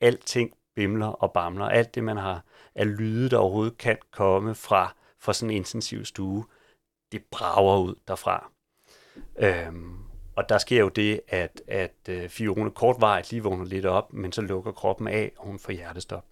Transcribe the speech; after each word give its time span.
alting 0.00 0.52
bimler 0.74 1.06
og 1.06 1.32
bamler. 1.32 1.64
Alt 1.64 1.94
det, 1.94 2.04
man 2.04 2.16
har 2.16 2.44
af 2.74 2.96
lyde, 2.96 3.30
der 3.30 3.38
overhovedet 3.38 3.78
kan 3.78 3.96
komme 4.10 4.54
fra, 4.54 4.94
fra 5.18 5.32
sådan 5.32 5.50
en 5.50 5.56
intensiv 5.56 6.04
stue, 6.04 6.44
det 7.12 7.24
brager 7.30 7.78
ud 7.78 7.94
derfra. 8.08 8.50
Øhm, 9.38 9.98
og 10.36 10.48
der 10.48 10.58
sker 10.58 10.80
jo 10.80 10.88
det, 10.88 11.20
at, 11.28 11.62
at 11.68 11.94
øh, 12.08 12.28
Fiona 12.28 12.70
kortvarigt 12.70 13.30
lige 13.30 13.42
vågner 13.42 13.64
lidt 13.64 13.86
op, 13.86 14.12
men 14.12 14.32
så 14.32 14.42
lukker 14.42 14.72
kroppen 14.72 15.08
af, 15.08 15.32
og 15.36 15.46
hun 15.46 15.58
får 15.58 15.72
hjertestop. 15.72 16.24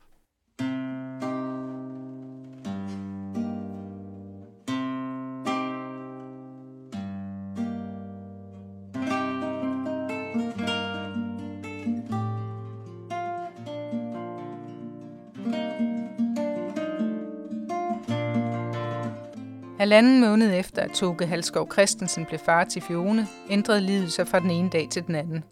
Halvanden 19.94 20.20
måned 20.20 20.58
efter, 20.58 20.82
at 20.82 20.90
Toge 20.90 21.26
Halskov 21.26 21.72
Christensen 21.72 22.24
blev 22.24 22.38
far 22.38 22.64
til 22.64 22.82
Fione, 22.82 23.26
ændrede 23.50 23.80
livet 23.80 24.12
sig 24.12 24.28
fra 24.28 24.40
den 24.40 24.50
ene 24.50 24.70
dag 24.70 24.88
til 24.90 25.06
den 25.06 25.14
anden. 25.14 25.44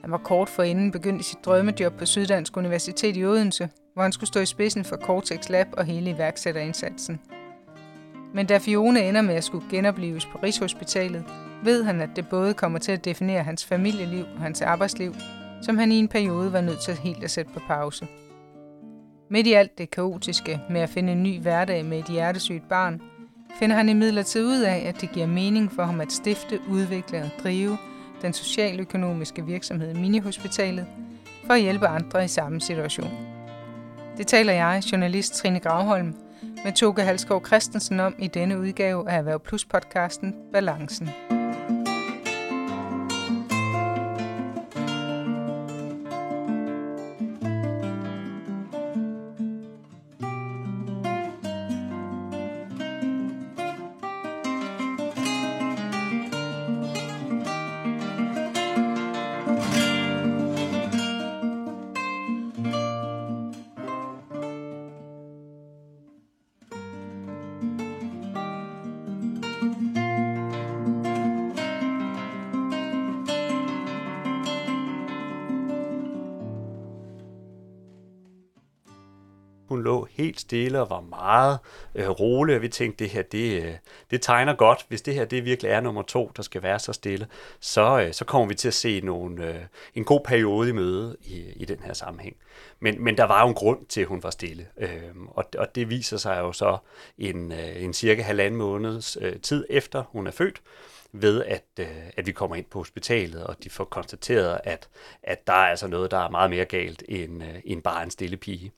Han 0.00 0.10
var 0.10 0.18
kort 0.18 0.48
forinden 0.48 0.90
begyndt 0.90 1.20
i 1.20 1.24
sit 1.24 1.44
drømmejob 1.44 1.92
på 1.98 2.06
Syddansk 2.06 2.56
Universitet 2.56 3.16
i 3.16 3.24
Odense, 3.24 3.68
hvor 3.94 4.02
han 4.02 4.12
skulle 4.12 4.28
stå 4.28 4.40
i 4.40 4.46
spidsen 4.46 4.84
for 4.84 4.96
Cortex 4.96 5.48
Lab 5.48 5.66
og 5.72 5.84
hele 5.84 6.10
iværksætterindsatsen. 6.10 7.20
Men 8.34 8.46
da 8.46 8.58
Fione 8.58 9.08
ender 9.08 9.22
med 9.22 9.34
at 9.34 9.44
skulle 9.44 9.64
genopleves 9.70 10.26
på 10.26 10.38
Rigshospitalet, 10.42 11.24
ved 11.64 11.84
han, 11.84 12.00
at 12.00 12.10
det 12.16 12.28
både 12.28 12.54
kommer 12.54 12.78
til 12.78 12.92
at 12.92 13.04
definere 13.04 13.42
hans 13.42 13.64
familieliv 13.64 14.24
og 14.36 14.42
hans 14.42 14.62
arbejdsliv, 14.62 15.14
som 15.62 15.78
han 15.78 15.92
i 15.92 15.98
en 15.98 16.08
periode 16.08 16.52
var 16.52 16.60
nødt 16.60 16.80
til 16.80 16.94
helt 16.94 17.24
at 17.24 17.30
sætte 17.30 17.52
på 17.52 17.60
pause. 17.66 18.06
Midt 19.30 19.46
i 19.46 19.52
alt 19.52 19.78
det 19.78 19.90
kaotiske 19.90 20.60
med 20.70 20.80
at 20.80 20.90
finde 20.90 21.12
en 21.12 21.22
ny 21.22 21.40
hverdag 21.40 21.84
med 21.84 21.98
et 21.98 22.08
hjertesygt 22.08 22.68
barn, 22.68 23.00
finder 23.58 23.76
han 23.76 23.88
imidlertid 23.88 24.46
ud 24.46 24.60
af, 24.60 24.82
at 24.86 25.00
det 25.00 25.12
giver 25.12 25.26
mening 25.26 25.72
for 25.72 25.82
ham 25.82 26.00
at 26.00 26.12
stifte, 26.12 26.60
udvikle 26.68 27.18
og 27.18 27.30
drive 27.42 27.78
den 28.22 28.32
socialøkonomiske 28.32 29.46
virksomhed 29.46 29.94
Minihospitalet 29.94 30.86
for 31.46 31.54
at 31.54 31.60
hjælpe 31.60 31.86
andre 31.86 32.24
i 32.24 32.28
samme 32.28 32.60
situation. 32.60 33.10
Det 34.16 34.26
taler 34.26 34.52
jeg, 34.52 34.82
journalist 34.92 35.34
Trine 35.34 35.60
Gravholm, 35.60 36.14
med 36.64 36.72
Toke 36.72 37.02
Halskov 37.02 37.46
Christensen 37.46 38.00
om 38.00 38.14
i 38.18 38.26
denne 38.26 38.58
udgave 38.58 39.10
af 39.10 39.18
Erhverv 39.18 39.40
Plus 39.40 39.64
podcasten 39.64 40.34
Balancen. 40.52 41.37
Hun 79.68 79.82
lå 79.82 80.08
helt 80.10 80.40
stille 80.40 80.80
og 80.80 80.90
var 80.90 81.00
meget 81.00 81.58
øh, 81.94 82.08
rolig, 82.08 82.56
og 82.56 82.62
vi 82.62 82.68
tænkte, 82.68 83.04
det 83.04 83.12
her, 83.12 83.22
det, 83.22 83.62
øh, 83.62 83.74
det 84.10 84.22
tegner 84.22 84.54
godt. 84.54 84.86
Hvis 84.88 85.02
det 85.02 85.14
her 85.14 85.24
det 85.24 85.44
virkelig 85.44 85.70
er 85.70 85.80
nummer 85.80 86.02
to, 86.02 86.32
der 86.36 86.42
skal 86.42 86.62
være 86.62 86.78
så 86.78 86.92
stille, 86.92 87.26
så, 87.60 88.00
øh, 88.00 88.12
så 88.12 88.24
kommer 88.24 88.48
vi 88.48 88.54
til 88.54 88.68
at 88.68 88.74
se 88.74 89.00
nogle, 89.00 89.48
øh, 89.48 89.60
en 89.94 90.04
god 90.04 90.20
periode 90.24 90.68
i 90.68 90.72
møde 90.72 91.16
i, 91.24 91.44
i 91.56 91.64
den 91.64 91.78
her 91.84 91.92
sammenhæng. 91.92 92.36
Men, 92.80 93.04
men 93.04 93.16
der 93.16 93.24
var 93.24 93.42
jo 93.42 93.48
en 93.48 93.54
grund 93.54 93.86
til, 93.86 94.00
at 94.00 94.06
hun 94.06 94.22
var 94.22 94.30
stille, 94.30 94.66
øh, 94.76 94.88
og, 95.28 95.44
og 95.58 95.74
det 95.74 95.90
viser 95.90 96.16
sig 96.16 96.38
jo 96.40 96.52
så 96.52 96.78
en, 97.18 97.52
øh, 97.52 97.82
en 97.82 97.92
cirka 97.92 98.22
halvanden 98.22 98.58
måneds 98.58 99.18
øh, 99.20 99.40
tid 99.40 99.66
efter 99.70 100.02
hun 100.02 100.26
er 100.26 100.30
født, 100.30 100.62
ved 101.12 101.44
at, 101.44 101.64
øh, 101.80 101.86
at 102.16 102.26
vi 102.26 102.32
kommer 102.32 102.56
ind 102.56 102.64
på 102.70 102.78
hospitalet, 102.78 103.44
og 103.44 103.64
de 103.64 103.70
får 103.70 103.84
konstateret, 103.84 104.60
at, 104.64 104.88
at 105.22 105.46
der 105.46 105.52
er 105.52 105.70
altså 105.70 105.86
noget, 105.86 106.10
der 106.10 106.18
er 106.18 106.30
meget 106.30 106.50
mere 106.50 106.64
galt 106.64 107.02
end, 107.08 107.42
øh, 107.42 107.60
end 107.64 107.82
bare 107.82 108.02
en 108.02 108.10
stille 108.10 108.36
pige. 108.36 108.72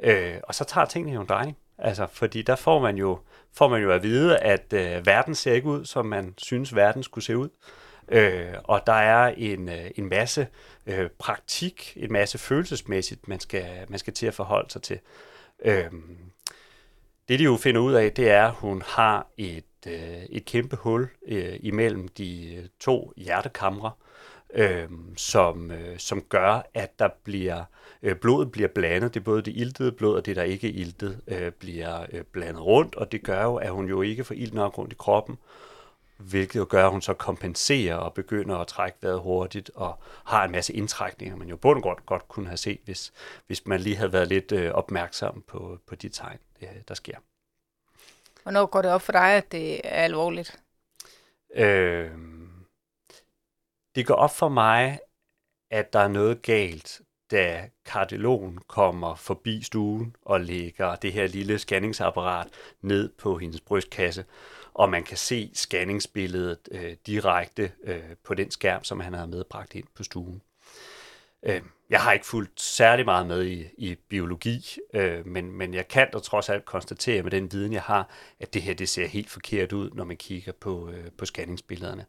Øh, 0.00 0.34
og 0.42 0.54
så 0.54 0.64
tager 0.64 0.84
tingene 0.84 1.14
jo 1.14 1.20
en 1.20 1.26
drejning. 1.26 1.56
Altså, 1.78 2.06
fordi 2.12 2.42
der 2.42 2.56
får 2.56 2.80
man 2.80 2.96
jo, 2.96 3.18
får 3.52 3.68
man 3.68 3.82
jo 3.82 3.90
at 3.90 4.02
vide, 4.02 4.38
at 4.38 4.72
øh, 4.72 5.06
verden 5.06 5.34
ser 5.34 5.52
ikke 5.52 5.68
ud, 5.68 5.84
som 5.84 6.06
man 6.06 6.34
synes, 6.38 6.74
verden 6.74 7.02
skulle 7.02 7.24
se 7.24 7.36
ud. 7.36 7.48
Øh, 8.08 8.54
og 8.64 8.80
der 8.86 8.92
er 8.92 9.34
en, 9.36 9.68
øh, 9.68 9.90
en 9.96 10.08
masse 10.08 10.46
øh, 10.86 11.10
praktik, 11.18 11.92
en 11.96 12.12
masse 12.12 12.38
følelsesmæssigt, 12.38 13.28
man 13.28 13.40
skal, 13.40 13.66
man 13.88 13.98
skal 13.98 14.12
til 14.12 14.26
at 14.26 14.34
forholde 14.34 14.70
sig 14.70 14.82
til. 14.82 14.98
Øh, 15.64 15.90
det 17.28 17.38
de 17.38 17.44
jo 17.44 17.56
finder 17.56 17.80
ud 17.80 17.92
af, 17.92 18.12
det 18.12 18.30
er, 18.30 18.46
at 18.46 18.52
hun 18.52 18.82
har 18.86 19.26
et, 19.36 19.64
øh, 19.86 20.22
et 20.30 20.44
kæmpe 20.44 20.76
hul 20.76 21.08
øh, 21.26 21.56
imellem 21.60 22.08
de 22.08 22.54
øh, 22.54 22.64
to 22.80 23.12
hjertekamre, 23.16 23.90
øh, 24.54 24.88
som, 25.16 25.70
øh, 25.70 25.98
som 25.98 26.22
gør, 26.22 26.62
at 26.74 26.98
der 26.98 27.08
bliver 27.24 27.64
øh, 28.02 28.16
blodet 28.16 28.52
bliver 28.52 28.68
blandet. 28.68 29.14
Det 29.14 29.20
er 29.20 29.24
både 29.24 29.42
det 29.42 29.56
iltede 29.56 29.92
blod 29.92 30.16
og 30.16 30.26
det, 30.26 30.36
der 30.36 30.42
ikke 30.42 30.68
er 30.68 30.72
iltet, 30.72 31.20
øh, 31.26 31.52
bliver 31.52 32.06
øh, 32.12 32.24
blandet 32.24 32.62
rundt, 32.62 32.94
og 32.94 33.12
det 33.12 33.22
gør 33.24 33.42
jo, 33.42 33.56
at 33.56 33.70
hun 33.70 33.88
jo 33.88 34.02
ikke 34.02 34.24
får 34.24 34.34
ilt 34.34 34.54
nok 34.54 34.78
rundt 34.78 34.92
i 34.92 34.96
kroppen, 34.98 35.38
hvilket 36.16 36.60
jo 36.60 36.66
gør, 36.68 36.84
at 36.84 36.90
hun 36.90 37.02
så 37.02 37.14
kompenserer 37.14 37.96
og 37.96 38.14
begynder 38.14 38.56
at 38.56 38.66
trække 38.66 38.98
vejret 39.00 39.20
hurtigt 39.20 39.70
og 39.74 39.98
har 40.24 40.44
en 40.44 40.52
masse 40.52 40.72
indtrækninger, 40.72 41.36
man 41.36 41.48
jo 41.48 41.56
bund 41.56 41.76
og 41.76 41.82
godt, 41.82 42.06
godt 42.06 42.28
kunne 42.28 42.46
have 42.46 42.56
set, 42.56 42.80
hvis, 42.84 43.12
hvis 43.46 43.66
man 43.66 43.80
lige 43.80 43.96
havde 43.96 44.12
været 44.12 44.28
lidt 44.28 44.52
øh, 44.52 44.72
opmærksom 44.72 45.44
på, 45.46 45.78
på 45.86 45.94
de 45.94 46.08
tegn, 46.08 46.38
øh, 46.62 46.68
der 46.88 46.94
sker. 46.94 47.16
Hvornår 48.42 48.66
går 48.66 48.82
det 48.82 48.90
op 48.90 49.02
for 49.02 49.12
dig, 49.12 49.32
at 49.32 49.52
det 49.52 49.74
er 49.84 50.04
alvorligt? 50.04 50.60
Øh, 51.54 52.10
det 53.94 54.06
går 54.06 54.14
op 54.14 54.36
for 54.36 54.48
mig, 54.48 54.98
at 55.70 55.92
der 55.92 55.98
er 55.98 56.08
noget 56.08 56.42
galt, 56.42 57.00
da 57.32 57.68
kardiologen 57.84 58.58
kommer 58.66 59.14
forbi 59.14 59.62
stuen 59.62 60.16
og 60.22 60.40
lægger 60.40 60.96
det 60.96 61.12
her 61.12 61.26
lille 61.26 61.58
scanningsapparat 61.58 62.48
ned 62.80 63.08
på 63.18 63.38
hendes 63.38 63.60
brystkasse, 63.60 64.24
og 64.74 64.90
man 64.90 65.04
kan 65.04 65.16
se 65.16 65.50
scanningsbilledet 65.54 66.68
øh, 66.70 66.96
direkte 67.06 67.72
øh, 67.84 68.16
på 68.24 68.34
den 68.34 68.50
skærm, 68.50 68.84
som 68.84 69.00
han 69.00 69.12
har 69.14 69.26
medbragt 69.26 69.74
ind 69.74 69.86
på 69.94 70.02
stuen. 70.02 70.42
Øh, 71.42 71.62
jeg 71.90 72.00
har 72.00 72.12
ikke 72.12 72.26
fulgt 72.26 72.60
særlig 72.60 73.04
meget 73.04 73.26
med 73.26 73.44
i, 73.46 73.66
i 73.78 73.94
biologi, 74.08 74.78
øh, 74.94 75.26
men, 75.26 75.52
men 75.52 75.74
jeg 75.74 75.88
kan 75.88 76.10
da 76.12 76.18
trods 76.18 76.48
alt 76.48 76.64
konstatere 76.64 77.22
med 77.22 77.30
den 77.30 77.52
viden, 77.52 77.72
jeg 77.72 77.82
har, 77.82 78.10
at 78.40 78.54
det 78.54 78.62
her 78.62 78.74
det 78.74 78.88
ser 78.88 79.06
helt 79.06 79.30
forkert 79.30 79.72
ud, 79.72 79.90
når 79.90 80.04
man 80.04 80.16
kigger 80.16 80.52
på, 80.52 80.90
øh, 80.90 81.10
på 81.18 81.26
scanningsbillederne. 81.26 82.06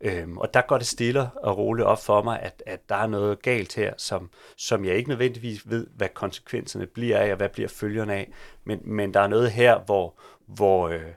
Øh, 0.00 0.30
og 0.30 0.54
der 0.54 0.60
går 0.60 0.78
det 0.78 0.86
stille 0.86 1.30
og 1.36 1.58
roligt 1.58 1.86
op 1.86 2.04
for 2.04 2.22
mig, 2.22 2.40
at, 2.40 2.62
at 2.66 2.88
der 2.88 2.94
er 2.94 3.06
noget 3.06 3.42
galt 3.42 3.74
her, 3.74 3.94
som, 3.96 4.30
som 4.56 4.84
jeg 4.84 4.96
ikke 4.96 5.08
nødvendigvis 5.08 5.70
ved, 5.70 5.86
hvad 5.86 6.08
konsekvenserne 6.08 6.86
bliver 6.86 7.18
af, 7.18 7.30
og 7.30 7.36
hvad 7.36 7.48
bliver 7.48 7.68
følgerne 7.68 8.14
af. 8.14 8.32
Men, 8.64 8.80
men 8.84 9.14
der 9.14 9.20
er 9.20 9.28
noget 9.28 9.50
her, 9.50 9.78
hvor, 9.78 10.20
hvor, 10.46 10.88
øh, 10.88 11.12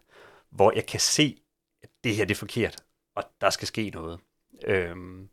hvor 0.49 0.71
jeg 0.75 0.85
kan 0.85 0.99
se, 0.99 1.37
at 1.83 1.89
det 2.03 2.15
her 2.15 2.25
det 2.25 2.33
er 2.33 2.39
forkert, 2.39 2.75
og 3.15 3.23
der 3.41 3.49
skal 3.49 3.67
ske 3.67 3.89
noget. 3.89 4.19
Øhm, 4.65 5.29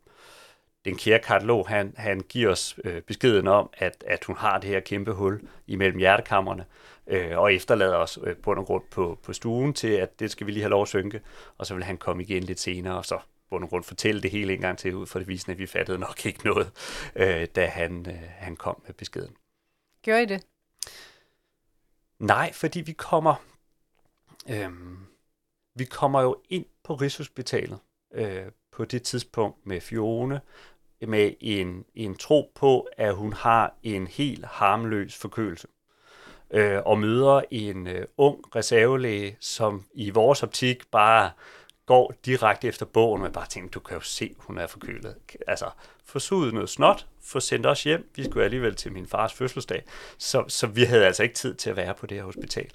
den 0.85 0.97
kære 0.97 1.19
kardiolog, 1.19 1.67
han, 1.67 1.93
han 1.97 2.19
giver 2.19 2.51
os 2.51 2.79
øh, 2.83 3.01
beskeden 3.01 3.47
om, 3.47 3.69
at, 3.73 4.03
at 4.07 4.23
hun 4.23 4.35
har 4.35 4.59
det 4.59 4.69
her 4.69 4.79
kæmpe 4.79 5.11
hul 5.11 5.41
imellem 5.67 5.97
hjertekammerne, 5.97 6.65
øh, 7.07 7.37
og 7.37 7.53
efterlader 7.53 7.95
os 7.95 8.19
øh, 8.23 8.35
på 8.35 8.53
grund 8.53 8.83
på, 8.91 9.19
på 9.23 9.33
stuen 9.33 9.73
til, 9.73 9.87
at 9.87 10.19
det 10.19 10.31
skal 10.31 10.47
vi 10.47 10.51
lige 10.51 10.61
have 10.61 10.69
lov 10.69 10.81
at 10.81 10.87
synke, 10.87 11.21
og 11.57 11.65
så 11.65 11.73
vil 11.73 11.83
han 11.83 11.97
komme 11.97 12.23
igen 12.23 12.43
lidt 12.43 12.59
senere, 12.59 12.97
og 12.97 13.05
så 13.05 13.19
bund 13.49 13.63
og 13.63 13.69
grund 13.69 13.83
fortælle 13.83 14.21
det 14.21 14.31
hele 14.31 14.53
en 14.53 14.61
gang 14.61 14.77
til 14.77 14.95
ud 14.95 15.05
for 15.05 15.19
det 15.19 15.27
visende, 15.27 15.51
at 15.51 15.57
vi 15.57 15.65
fattede 15.65 15.99
nok 15.99 16.25
ikke 16.25 16.45
noget, 16.45 16.71
øh, 17.15 17.47
da 17.55 17.65
han, 17.65 18.05
øh, 18.09 18.21
han 18.29 18.55
kom 18.55 18.81
med 18.85 18.93
beskeden. 18.93 19.35
Gjorde 20.01 20.23
I 20.23 20.25
det? 20.25 20.45
Nej, 22.19 22.53
fordi 22.53 22.81
vi 22.81 22.91
kommer, 22.91 23.35
øh, 24.49 24.69
vi 25.75 25.85
kommer 25.85 26.21
jo 26.21 26.41
ind 26.49 26.65
på 26.83 26.95
Rigshospitalet 26.95 27.79
øh, 28.13 28.45
på 28.71 28.85
det 28.85 29.03
tidspunkt 29.03 29.65
med 29.65 29.81
Fione, 29.81 30.41
med 31.07 31.33
en, 31.39 31.85
en 31.95 32.15
tro 32.15 32.51
på, 32.55 32.87
at 32.97 33.15
hun 33.15 33.33
har 33.33 33.73
en 33.83 34.07
helt 34.07 34.45
harmløs 34.45 35.15
forkølelse. 35.15 35.67
Øh, 36.51 36.79
og 36.85 36.99
møder 36.99 37.41
en 37.51 37.87
øh, 37.87 38.05
ung 38.17 38.55
reservelæge, 38.55 39.37
som 39.39 39.83
i 39.93 40.09
vores 40.09 40.43
optik 40.43 40.91
bare 40.91 41.31
går 41.85 42.13
direkte 42.25 42.67
efter 42.67 42.85
bogen, 42.85 43.21
og 43.23 43.33
bare 43.33 43.47
tænker, 43.47 43.69
du 43.69 43.79
kan 43.79 43.97
jo 43.97 44.01
se, 44.01 44.35
hun 44.37 44.57
er 44.57 44.67
forkølet. 44.67 45.15
Altså, 45.47 45.69
få 46.05 46.19
suget 46.19 46.53
noget 46.53 46.69
snot, 46.69 47.07
få 47.23 47.39
sendt 47.39 47.65
os 47.65 47.83
hjem. 47.83 48.09
Vi 48.15 48.23
skulle 48.23 48.45
alligevel 48.45 48.75
til 48.75 48.91
min 48.91 49.07
fars 49.07 49.33
fødselsdag, 49.33 49.83
så, 50.17 50.43
så 50.47 50.67
vi 50.67 50.83
havde 50.83 51.05
altså 51.05 51.23
ikke 51.23 51.35
tid 51.35 51.55
til 51.55 51.69
at 51.69 51.75
være 51.75 51.93
på 51.93 52.05
det 52.05 52.17
her 52.17 52.25
hospital. 52.25 52.69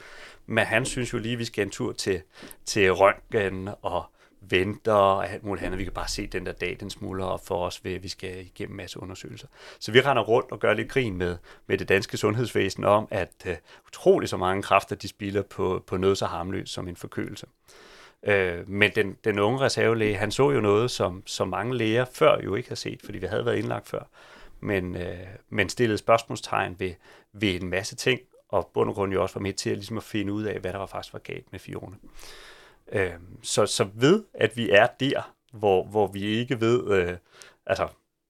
Men 0.47 0.65
han 0.65 0.87
synes 0.87 1.13
jo 1.13 1.19
lige, 1.19 1.33
at 1.33 1.39
vi 1.39 1.45
skal 1.45 1.65
en 1.65 1.71
tur 1.71 1.93
til, 1.93 2.23
til 2.65 2.93
Røntgen 2.93 3.69
og 3.83 4.05
venter 4.41 4.93
og 4.93 5.31
alt 5.31 5.45
muligt 5.45 5.67
andet. 5.67 5.79
Vi 5.79 5.85
kan 5.85 5.93
bare 5.93 6.09
se 6.09 6.27
den 6.27 6.47
der 6.47 6.53
dag, 6.53 6.77
den 6.81 6.91
smuldrer 6.91 7.27
op 7.27 7.47
for 7.47 7.67
os, 7.67 7.85
ved 7.85 7.95
at 7.95 8.03
vi 8.03 8.09
skal 8.09 8.47
igennem 8.47 8.73
en 8.73 8.77
masse 8.77 9.03
undersøgelser. 9.03 9.47
Så 9.79 9.93
vi 9.93 10.01
render 10.01 10.23
rundt 10.23 10.53
og 10.53 10.61
gør 10.61 10.75
lidt 10.75 10.89
grin 10.89 11.17
med, 11.17 11.37
med 11.67 11.79
det 11.79 11.89
danske 11.89 12.17
sundhedsvæsen 12.17 12.85
om, 12.85 13.09
at 13.11 13.33
uh, 13.47 13.53
utrolig 13.87 14.29
så 14.29 14.37
mange 14.37 14.63
kræfter, 14.63 14.97
de 14.97 15.09
spilder 15.09 15.43
på, 15.43 15.85
på 15.87 15.97
noget 15.97 16.19
så 16.19 16.27
harmløst 16.27 16.73
som 16.73 16.89
en 16.89 16.97
forkølelse. 16.97 17.47
Uh, 18.23 18.69
men 18.69 18.91
den, 18.95 19.17
den 19.25 19.39
unge 19.39 19.61
reservelæge, 19.61 20.17
han 20.17 20.31
så 20.31 20.51
jo 20.51 20.61
noget, 20.61 20.91
som, 20.91 21.23
som 21.27 21.49
mange 21.49 21.77
læger 21.77 22.05
før 22.13 22.41
jo 22.45 22.55
ikke 22.55 22.69
har 22.69 22.77
set, 22.77 23.01
fordi 23.05 23.19
vi 23.19 23.27
havde 23.27 23.45
været 23.45 23.57
indlagt 23.57 23.89
før, 23.89 24.03
men, 24.61 24.95
uh, 24.95 25.03
men 25.49 25.69
stillede 25.69 25.99
spørgsmålstegn 25.99 26.77
ved, 26.79 26.93
ved 27.33 27.63
en 27.63 27.69
masse 27.69 27.97
ting, 27.97 28.21
og 28.49 28.71
bund 28.75 28.89
og 28.89 28.95
grund 28.95 29.13
jo 29.13 29.23
også 29.23 29.35
var 29.35 29.41
med 29.41 29.53
til 29.53 29.71
at, 29.71 29.77
ligesom 29.77 29.97
at 29.97 30.03
finde 30.03 30.33
ud 30.33 30.43
af, 30.43 30.61
hvad 30.61 30.73
der 30.73 30.79
var 30.79 30.87
faktisk 30.87 31.13
var 31.13 31.19
galt 31.19 31.53
med 31.53 31.61
Fiona. 31.61 31.97
Øh, 32.93 33.15
så, 33.43 33.67
så 33.67 33.89
ved, 33.95 34.25
at 34.35 34.57
vi 34.57 34.71
er 34.71 34.87
der, 34.87 35.35
hvor, 35.53 35.85
hvor 35.85 36.07
vi 36.07 36.23
ikke 36.23 36.61
ved, 36.61 36.91
øh, 36.91 37.17
altså, 37.67 37.89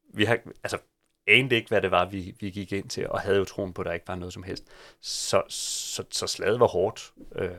vi 0.08 0.24
har, 0.24 0.38
altså, 0.62 0.78
anede 1.26 1.56
ikke, 1.56 1.68
hvad 1.68 1.82
det 1.82 1.90
var, 1.90 2.04
vi, 2.04 2.34
vi 2.40 2.50
gik 2.50 2.72
ind 2.72 2.88
til, 2.88 3.08
og 3.08 3.20
havde 3.20 3.36
jo 3.38 3.44
troen 3.44 3.72
på, 3.72 3.82
at 3.82 3.86
der 3.86 3.92
ikke 3.92 4.08
var 4.08 4.14
noget 4.14 4.34
som 4.34 4.42
helst. 4.42 4.64
Så, 5.00 5.42
så, 5.48 6.04
så 6.10 6.26
slaget 6.26 6.60
var 6.60 6.66
hårdt, 6.66 7.12
øh, 7.34 7.50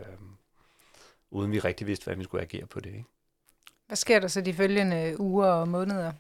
uden 1.32 1.52
vi 1.52 1.60
rigtig 1.60 1.88
vidste, 1.88 2.04
hvad 2.04 2.16
vi 2.16 2.24
skulle 2.24 2.42
agere 2.42 2.66
på 2.66 2.80
det. 2.80 2.90
Ikke? 2.90 3.06
Hvad 3.88 3.96
sker 3.96 4.20
der 4.20 4.28
så 4.28 4.42
de 4.42 4.54
følgende 4.54 5.20
uger 5.20 5.48
og 5.48 5.68
måneder? 5.68 6.14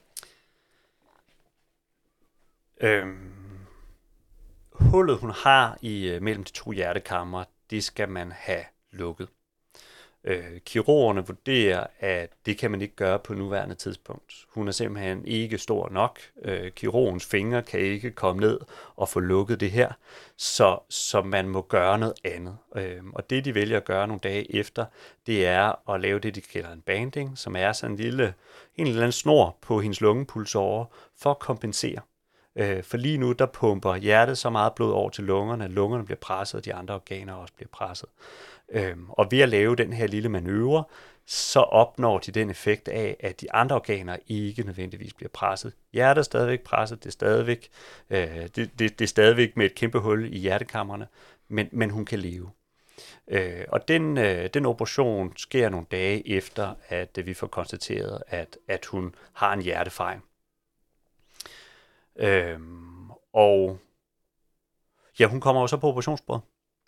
Øhm, 2.81 3.31
hullet, 4.71 5.17
hun 5.17 5.29
har 5.29 5.77
i 5.81 6.09
øh, 6.09 6.21
mellem 6.21 6.43
de 6.43 6.51
to 6.51 6.71
hjertekammer, 6.71 7.43
det 7.69 7.83
skal 7.83 8.09
man 8.09 8.31
have 8.31 8.63
lukket. 8.91 9.27
Øh, 10.23 10.59
kirurgerne 10.65 11.27
vurderer, 11.27 11.87
at 11.99 12.29
det 12.45 12.57
kan 12.57 12.71
man 12.71 12.81
ikke 12.81 12.95
gøre 12.95 13.19
på 13.19 13.33
nuværende 13.33 13.75
tidspunkt. 13.75 14.33
Hun 14.49 14.67
er 14.67 14.71
simpelthen 14.71 15.25
ikke 15.25 15.57
stor 15.57 15.89
nok. 15.89 16.19
Øh, 16.41 16.71
kirurgens 16.71 17.25
fingre 17.25 17.61
kan 17.61 17.79
ikke 17.79 18.11
komme 18.11 18.39
ned 18.41 18.59
og 18.95 19.09
få 19.09 19.19
lukket 19.19 19.59
det 19.59 19.71
her, 19.71 19.91
så, 20.37 20.79
så 20.89 21.21
man 21.21 21.49
må 21.49 21.61
gøre 21.61 21.99
noget 21.99 22.13
andet. 22.23 22.57
Øh, 22.75 23.03
og 23.13 23.29
det, 23.29 23.45
de 23.45 23.55
vælger 23.55 23.77
at 23.77 23.85
gøre 23.85 24.07
nogle 24.07 24.19
dage 24.19 24.55
efter, 24.55 24.85
det 25.27 25.45
er 25.45 25.89
at 25.89 26.01
lave 26.01 26.19
det, 26.19 26.35
de 26.35 26.41
kalder 26.41 26.71
en 26.71 26.81
banding, 26.81 27.37
som 27.37 27.55
er 27.55 27.71
sådan 27.71 27.91
en 27.91 27.97
lille 27.99 28.33
en 28.75 28.87
eller 28.87 29.01
anden 29.01 29.11
snor 29.11 29.57
på 29.61 29.81
hendes 29.81 30.01
lungepulsåre 30.01 30.85
for 31.17 31.31
at 31.31 31.39
kompensere. 31.39 31.99
Øh, 32.55 32.83
for 32.83 32.97
lige 32.97 33.17
nu, 33.17 33.31
der 33.31 33.45
pumper 33.45 33.95
hjertet 33.95 34.37
så 34.37 34.49
meget 34.49 34.73
blod 34.73 34.91
over 34.91 35.09
til 35.09 35.23
lungerne, 35.23 35.63
at 35.65 35.71
lungerne 35.71 36.05
bliver 36.05 36.17
presset, 36.17 36.57
og 36.57 36.65
de 36.65 36.73
andre 36.73 36.95
organer 36.95 37.33
også 37.33 37.53
bliver 37.53 37.69
presset. 37.71 38.09
Øhm, 38.71 39.09
og 39.09 39.27
ved 39.31 39.39
at 39.39 39.49
lave 39.49 39.75
den 39.75 39.93
her 39.93 40.07
lille 40.07 40.29
manøvre, 40.29 40.83
så 41.25 41.59
opnår 41.59 42.19
de 42.19 42.31
den 42.31 42.49
effekt 42.49 42.87
af, 42.87 43.17
at 43.19 43.41
de 43.41 43.51
andre 43.51 43.75
organer 43.75 44.17
ikke 44.27 44.63
nødvendigvis 44.63 45.13
bliver 45.13 45.29
presset. 45.29 45.73
Hjertet 45.93 46.21
er 46.21 46.23
stadigvæk 46.23 46.61
presset, 46.61 47.03
det 47.03 47.07
er 47.07 47.11
stadigvæk, 47.11 47.69
øh, 48.09 48.47
det, 48.55 48.55
det, 48.55 48.79
det 48.79 49.01
er 49.01 49.07
stadigvæk 49.07 49.57
med 49.57 49.65
et 49.65 49.75
kæmpe 49.75 49.99
hul 49.99 50.33
i 50.33 50.37
hjertekammerne, 50.37 51.07
men, 51.47 51.69
men 51.71 51.89
hun 51.89 52.05
kan 52.05 52.19
leve. 52.19 52.51
Øh, 53.27 53.65
og 53.67 53.87
den, 53.87 54.17
øh, 54.17 54.49
den 54.53 54.65
operation 54.65 55.37
sker 55.37 55.69
nogle 55.69 55.85
dage 55.91 56.29
efter, 56.29 56.73
at 56.89 57.17
øh, 57.17 57.25
vi 57.25 57.33
får 57.33 57.47
konstateret, 57.47 58.23
at, 58.27 58.57
at 58.67 58.85
hun 58.85 59.15
har 59.33 59.53
en 59.53 59.61
hjertefejl. 59.61 60.19
Øh, 62.15 62.59
og 63.33 63.79
ja, 65.19 65.27
hun 65.27 65.41
kommer 65.41 65.61
også 65.61 65.77
på 65.77 65.87
operationsbordet 65.87 66.43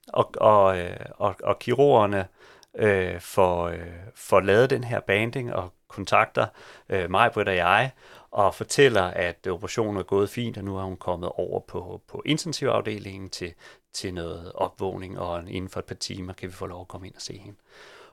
og, 0.07 0.31
og, 0.37 0.79
øh, 0.79 1.05
og, 1.17 1.35
og 1.43 1.59
kirurgerne 1.59 2.27
øh, 2.75 3.19
får, 3.19 3.67
øh, 3.67 3.87
får 4.15 4.39
lavet 4.39 4.69
den 4.69 4.83
her 4.83 4.99
banding 4.99 5.53
og 5.53 5.73
kontakter 5.87 6.47
øh, 6.89 7.11
mig, 7.11 7.31
Britt 7.31 7.49
og 7.49 7.55
jeg, 7.55 7.91
og 8.31 8.55
fortæller, 8.55 9.03
at 9.03 9.47
operationen 9.47 9.97
er 9.97 10.03
gået 10.03 10.29
fint, 10.29 10.57
og 10.57 10.63
nu 10.63 10.77
er 10.77 10.83
hun 10.83 10.97
kommet 10.97 11.29
over 11.29 11.59
på, 11.59 12.01
på 12.07 12.21
intensivafdelingen 12.25 13.29
til, 13.29 13.53
til 13.93 14.13
noget 14.13 14.51
opvågning, 14.55 15.19
og 15.19 15.49
inden 15.49 15.69
for 15.69 15.79
et 15.79 15.85
par 15.85 15.95
timer 15.95 16.33
kan 16.33 16.49
vi 16.49 16.53
få 16.53 16.65
lov 16.65 16.81
at 16.81 16.87
komme 16.87 17.07
ind 17.07 17.15
og 17.15 17.21
se 17.21 17.37
hende. 17.37 17.57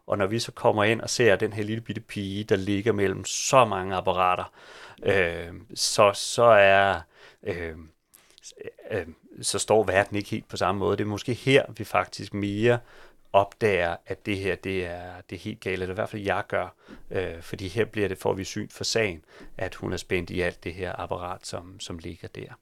Og 0.07 0.19
når 0.19 0.27
vi 0.27 0.39
så 0.39 0.53
kommer 0.53 0.85
ind 0.85 1.01
og 1.01 1.11
ser 1.11 1.37
den 1.37 1.53
her 1.53 1.63
lille 1.63 1.81
bitte 1.81 2.01
pige, 2.01 2.45
der 2.45 2.57
ligger 2.57 2.93
mellem 2.93 3.25
så 3.25 3.65
mange 3.65 3.97
apparater, 3.97 4.53
øh, 5.03 5.53
så, 5.75 6.13
så 6.13 6.45
er 6.45 7.01
øh, 7.43 7.77
Øh, 8.91 9.01
øh, 9.01 9.07
så 9.43 9.59
står 9.59 9.85
verden 9.85 10.17
ikke 10.17 10.31
helt 10.31 10.49
på 10.49 10.57
samme 10.57 10.79
måde. 10.79 10.97
Det 10.97 11.05
er 11.05 11.09
måske 11.09 11.35
her, 11.35 11.65
vi 11.77 11.85
faktisk 11.85 12.35
mere 12.35 12.79
opdager, 13.33 13.97
at 14.07 14.27
det 14.27 14.39
her 14.39 14.57
det 14.57 14.87
er, 14.87 15.21
det 15.31 15.37
er 15.37 15.41
helt 15.41 15.61
galt, 15.61 15.83
eller 15.83 15.93
i 15.93 15.95
hvert 15.95 16.09
fald 16.09 16.23
jeg 16.23 16.45
gør, 16.49 16.75
øh, 17.11 17.43
fordi 17.43 17.69
her 17.69 17.85
bliver 17.85 18.09
det, 18.09 18.19
får 18.19 18.33
vi 18.33 18.45
syn 18.45 18.69
for 18.69 18.85
sagen, 18.85 19.25
at 19.59 19.75
hun 19.75 19.93
er 19.93 19.97
spændt 19.97 20.31
i 20.31 20.41
alt 20.41 20.65
det 20.65 20.75
her 20.75 21.01
apparat, 21.01 21.47
som, 21.47 21.81
som 21.81 21.99
ligger 21.99 22.29
der. 22.29 22.53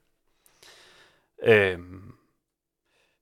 Øh, 1.43 1.79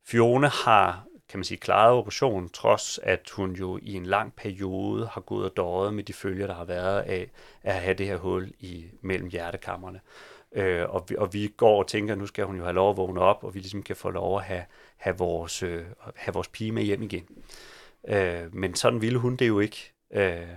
Fiona 0.05 0.47
har, 0.47 1.05
kan 1.29 1.39
man 1.39 1.43
sige, 1.43 1.57
klaret 1.57 1.93
operationen, 1.93 2.49
trods 2.49 2.99
at 3.03 3.29
hun 3.29 3.51
jo 3.51 3.79
i 3.81 3.93
en 3.93 4.05
lang 4.05 4.35
periode 4.35 5.07
har 5.07 5.21
gået 5.21 5.45
og 5.45 5.57
døjet 5.57 5.93
med 5.93 6.03
de 6.03 6.13
følger, 6.13 6.47
der 6.47 6.53
har 6.53 6.65
været 6.65 7.01
af 7.01 7.31
at 7.63 7.75
have 7.75 7.93
det 7.93 8.07
her 8.07 8.17
hul 8.17 8.53
i 8.59 8.85
mellem 9.01 9.27
hjertekammerne. 9.29 9.97
Øh, 9.97 10.36
Øh, 10.51 10.89
og, 10.89 11.05
vi, 11.09 11.15
og 11.15 11.33
vi 11.33 11.53
går 11.57 11.79
og 11.79 11.87
tænker, 11.87 12.13
at 12.13 12.19
nu 12.19 12.27
skal 12.27 12.45
hun 12.45 12.57
jo 12.57 12.63
have 12.63 12.75
lov 12.75 12.89
at 12.89 12.97
vågne 12.97 13.21
op, 13.21 13.43
og 13.43 13.53
vi 13.53 13.59
ligesom 13.59 13.83
kan 13.83 13.95
få 13.95 14.09
lov 14.09 14.37
at 14.37 14.43
have, 14.43 14.63
have, 14.97 15.17
vores, 15.17 15.63
øh, 15.63 15.85
have 16.15 16.33
vores 16.33 16.47
pige 16.47 16.71
med 16.71 16.83
hjem 16.83 17.03
igen. 17.03 17.27
Øh, 18.07 18.55
men 18.55 18.75
sådan 18.75 19.01
ville 19.01 19.19
hun 19.19 19.35
det 19.35 19.47
jo 19.47 19.59
ikke. 19.59 19.93
Øh, 20.13 20.47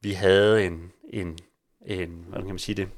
vi 0.00 0.12
havde 0.12 0.66
en, 0.66 0.92
en, 1.10 1.38
en, 1.86 2.24
hvordan 2.28 2.46
kan 2.46 2.54
man 2.54 2.58
sige 2.58 2.76
det? 2.76 2.88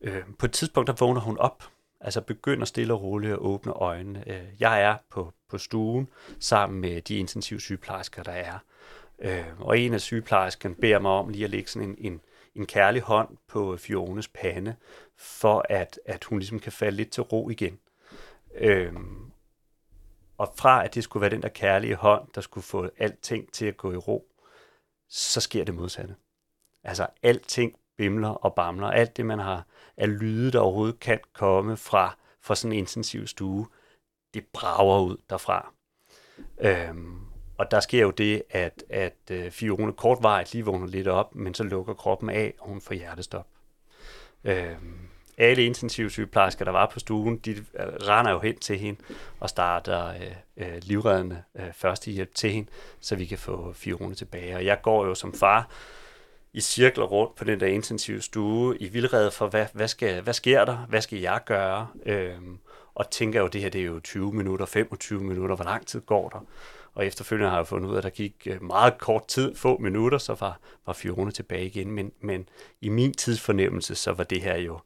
Øh, 0.00 0.22
på 0.38 0.46
et 0.46 0.52
tidspunkt, 0.52 0.86
der 0.86 0.94
vågner 0.98 1.20
hun 1.20 1.38
op, 1.38 1.64
altså 2.00 2.20
begynder 2.20 2.64
stille 2.64 2.94
og 2.94 3.02
roligt 3.02 3.32
at 3.32 3.38
åbne 3.38 3.72
øjnene. 3.72 4.24
Øh, 4.26 4.44
jeg 4.60 4.82
er 4.82 4.96
på, 5.10 5.32
på 5.48 5.58
stuen 5.58 6.08
sammen 6.40 6.80
med 6.80 7.02
de 7.02 7.16
intensiv 7.16 7.60
sygeplejersker, 7.60 8.22
der 8.22 8.32
er. 8.32 8.58
Øh, 9.18 9.60
og 9.60 9.78
en 9.78 9.94
af 9.94 10.00
sygeplejerskerne 10.00 10.74
beder 10.74 10.98
mig 10.98 11.10
om 11.10 11.28
lige 11.28 11.44
at 11.44 11.50
lægge 11.50 11.70
sådan 11.70 11.88
en, 11.88 11.96
en, 11.98 12.20
en 12.56 12.66
kærlig 12.66 13.02
hånd 13.02 13.36
på 13.48 13.76
Fiones 13.76 14.28
pande, 14.28 14.76
for 15.16 15.66
at, 15.68 16.00
at 16.04 16.24
hun 16.24 16.38
ligesom 16.38 16.60
kan 16.60 16.72
falde 16.72 16.96
lidt 16.96 17.10
til 17.10 17.22
ro 17.22 17.50
igen. 17.50 17.78
Øhm, 18.54 19.30
og 20.38 20.52
fra 20.56 20.84
at 20.84 20.94
det 20.94 21.04
skulle 21.04 21.20
være 21.20 21.30
den 21.30 21.42
der 21.42 21.48
kærlige 21.48 21.94
hånd, 21.94 22.28
der 22.34 22.40
skulle 22.40 22.64
få 22.64 22.90
alting 22.98 23.52
til 23.52 23.66
at 23.66 23.76
gå 23.76 23.92
i 23.92 23.96
ro, 23.96 24.28
så 25.08 25.40
sker 25.40 25.64
det 25.64 25.74
modsatte. 25.74 26.14
Altså 26.84 27.06
alting 27.22 27.76
bimler 27.96 28.28
og 28.28 28.54
bamler. 28.54 28.86
Alt 28.86 29.16
det, 29.16 29.26
man 29.26 29.38
har 29.38 29.66
af 29.96 30.18
lyde, 30.18 30.52
der 30.52 30.60
overhovedet 30.60 31.00
kan 31.00 31.20
komme 31.32 31.76
fra, 31.76 32.16
fra 32.40 32.54
sådan 32.54 32.72
en 32.72 32.78
intensiv 32.78 33.26
stue, 33.26 33.66
det 34.34 34.46
brager 34.52 35.00
ud 35.00 35.16
derfra. 35.30 35.72
Øhm, 36.58 37.25
og 37.58 37.70
der 37.70 37.80
sker 37.80 38.00
jo 38.00 38.10
det, 38.10 38.42
at, 38.50 38.84
at 38.90 39.16
øh, 39.30 39.46
uh, 39.46 39.52
Fiona 39.52 39.92
kortvarigt 39.92 40.52
lige 40.52 40.64
vågner 40.64 40.86
lidt 40.86 41.08
op, 41.08 41.34
men 41.34 41.54
så 41.54 41.62
lukker 41.62 41.94
kroppen 41.94 42.30
af, 42.30 42.54
og 42.58 42.68
hun 42.68 42.80
får 42.80 42.94
hjertestop. 42.94 43.46
Øh, 44.44 44.76
alle 45.38 45.64
intensive 45.64 46.10
sygeplejersker, 46.10 46.64
der 46.64 46.72
var 46.72 46.86
på 46.86 46.98
stuen, 46.98 47.36
de 47.38 47.50
øh, 47.50 47.64
render 47.80 48.32
jo 48.32 48.38
hen 48.38 48.58
til 48.58 48.78
hende 48.78 49.00
og 49.40 49.48
starter 49.48 50.08
øh, 50.08 50.36
øh, 50.56 50.78
livreddende 50.82 51.42
øh, 51.54 51.72
førstehjælp 51.72 52.34
til 52.34 52.50
hende, 52.50 52.70
så 53.00 53.16
vi 53.16 53.26
kan 53.26 53.38
få 53.38 53.72
Fiona 53.72 54.14
tilbage. 54.14 54.56
Og 54.56 54.64
jeg 54.64 54.82
går 54.82 55.06
jo 55.06 55.14
som 55.14 55.34
far 55.34 55.70
i 56.52 56.60
cirkler 56.60 57.04
rundt 57.04 57.34
på 57.34 57.44
den 57.44 57.60
der 57.60 57.66
intensive 57.66 58.22
stue 58.22 58.78
i 58.78 58.88
vildrede 58.88 59.30
for, 59.30 59.48
hvad, 59.48 59.66
hvad, 59.72 59.88
skal, 59.88 60.22
hvad 60.22 60.34
sker 60.34 60.64
der? 60.64 60.76
Hvad 60.76 61.00
skal 61.00 61.18
jeg 61.18 61.40
gøre? 61.46 61.88
Øh, 62.06 62.38
og 62.94 63.10
tænker 63.10 63.40
jo, 63.40 63.46
det 63.46 63.60
her 63.60 63.68
det 63.68 63.80
er 63.80 63.84
jo 63.84 64.00
20 64.00 64.32
minutter, 64.32 64.66
25 64.66 65.20
minutter, 65.20 65.56
hvor 65.56 65.64
lang 65.64 65.86
tid 65.86 66.00
går 66.00 66.28
der? 66.28 66.46
Og 66.96 67.06
efterfølgende 67.06 67.50
har 67.50 67.56
jeg 67.56 67.66
fundet 67.66 67.88
ud 67.88 67.94
af, 67.94 67.98
at 67.98 68.04
der 68.04 68.10
gik 68.10 68.46
øh, 68.46 68.62
meget 68.62 68.98
kort 68.98 69.26
tid, 69.26 69.54
få 69.54 69.78
minutter, 69.78 70.18
så 70.18 70.34
var, 70.34 70.60
var 70.86 70.92
Fiona 70.92 71.30
tilbage 71.30 71.66
igen. 71.66 71.90
Men, 71.90 72.12
men 72.20 72.48
i 72.80 72.88
min 72.88 73.14
tidsfornemmelse, 73.14 73.94
så 73.94 74.12
var 74.12 74.24
det 74.24 74.42
her 74.42 74.56
jo 74.56 74.80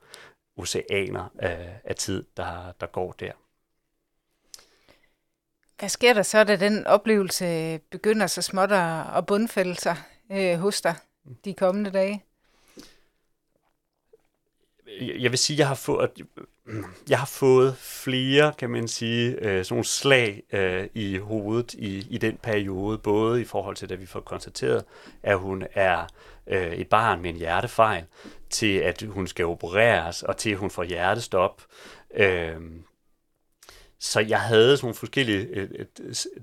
oceaner 0.57 1.29
af, 1.39 1.81
af 1.85 1.95
tid, 1.95 2.25
der, 2.37 2.73
der 2.81 2.87
går 2.87 3.13
der. 3.13 3.33
Hvad 5.79 5.89
sker 5.89 6.15
der 6.15 6.23
så, 6.23 6.45
da 6.45 6.57
den 6.57 6.87
oplevelse 6.87 7.79
begynder 7.91 8.27
så 8.27 8.43
småt 8.43 8.73
at 9.17 9.27
bundfælde 9.27 9.75
sig 9.75 9.97
øh, 10.33 10.59
hos 10.59 10.81
dig 10.81 10.95
de 11.45 11.55
kommende 11.55 11.91
dage? 11.91 12.25
Jeg 15.01 15.31
vil 15.31 15.39
sige, 15.39 15.55
at 15.55 15.59
jeg 15.59 15.69
har 15.69 15.75
fået, 15.75 16.11
jeg 17.11 17.19
har 17.19 17.27
fået 17.27 17.77
flere, 17.77 18.53
kan 18.59 18.71
man 18.71 18.89
sige, 18.89 19.31
øh, 19.31 19.65
sådan 19.65 19.75
nogle 19.75 19.85
slag 19.85 20.43
øh, 20.53 20.89
i 20.95 21.17
hovedet 21.17 21.75
i, 21.75 22.07
i 22.11 22.19
den 22.19 22.39
periode, 22.43 22.99
både 22.99 23.41
i 23.41 23.45
forhold 23.45 23.77
til, 23.77 23.93
at 23.93 24.01
vi 24.01 24.07
får 24.07 24.21
konstateret, 24.21 24.85
at 25.23 25.39
hun 25.39 25.65
er 25.75 26.07
øh, 26.47 26.73
et 26.73 26.89
barn 26.89 27.23
med 27.23 27.31
en 27.31 27.37
hjertefejl, 27.37 28.05
til 28.51 28.77
at 28.77 29.03
hun 29.03 29.27
skal 29.27 29.45
opereres, 29.45 30.23
og 30.23 30.37
til 30.37 30.51
at 30.51 30.59
hun 30.59 30.71
får 30.71 30.85
hjertestop. 30.85 31.63
Øh, 32.15 32.57
så 33.99 34.21
jeg 34.21 34.41
havde 34.41 34.77
sådan 34.77 34.87
nogle 34.87 34.95
forskellige 34.95 35.47
øh, 35.47 35.87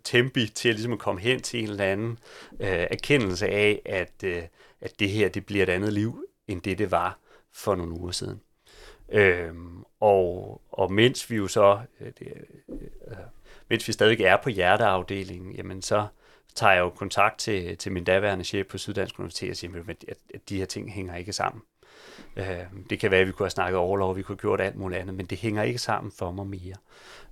tempi 0.03 0.47
til 0.47 0.69
at, 0.69 0.75
ligesom 0.75 0.93
at 0.93 0.99
komme 0.99 1.21
hen 1.21 1.41
til 1.41 1.63
en 1.63 1.69
eller 1.69 1.85
anden 1.85 2.19
øh, 2.59 2.67
erkendelse 2.69 3.47
af, 3.47 3.81
at, 3.85 4.23
øh, 4.23 4.43
at 4.81 4.99
det 4.99 5.09
her 5.09 5.29
det 5.29 5.45
bliver 5.45 5.63
et 5.63 5.69
andet 5.69 5.93
liv, 5.93 6.25
end 6.47 6.61
det 6.61 6.77
det 6.77 6.91
var 6.91 7.19
for 7.53 7.75
nogle 7.75 7.93
uger 7.93 8.11
siden. 8.11 8.41
Øhm, 9.09 9.83
og, 9.99 10.61
og 10.71 10.91
mens 10.91 11.29
vi 11.31 11.35
jo 11.35 11.47
så, 11.47 11.79
øh, 11.99 12.11
det, 12.19 12.27
øh, 13.07 13.17
mens 13.69 13.87
vi 13.87 13.93
stadig 13.93 14.21
er 14.21 14.37
på 14.43 14.49
hjerteafdelingen, 14.49 15.55
jamen 15.55 15.81
så 15.81 16.07
tager 16.55 16.73
jeg 16.73 16.79
jo 16.79 16.89
kontakt 16.89 17.39
til, 17.39 17.77
til 17.77 17.91
min 17.91 18.03
daværende 18.03 18.45
chef 18.45 18.67
på 18.67 18.77
Syddansk 18.77 19.19
Universitet 19.19 19.49
og 19.49 19.55
siger, 19.55 19.83
at, 19.89 20.17
at 20.33 20.49
de 20.49 20.57
her 20.57 20.65
ting 20.65 20.91
hænger 20.91 21.15
ikke 21.15 21.33
sammen. 21.33 21.61
Øh, 22.35 22.65
det 22.89 22.99
kan 22.99 23.11
være, 23.11 23.21
at 23.21 23.27
vi 23.27 23.31
kunne 23.31 23.45
have 23.45 23.49
snakket 23.49 23.77
overlov, 23.77 24.15
vi 24.15 24.21
kunne 24.21 24.35
have 24.35 24.41
gjort 24.41 24.61
alt 24.61 24.75
muligt 24.75 25.01
andet, 25.01 25.15
men 25.15 25.25
det 25.25 25.37
hænger 25.37 25.63
ikke 25.63 25.79
sammen 25.79 26.11
for 26.11 26.31
mig 26.31 26.47
mere. 26.47 26.75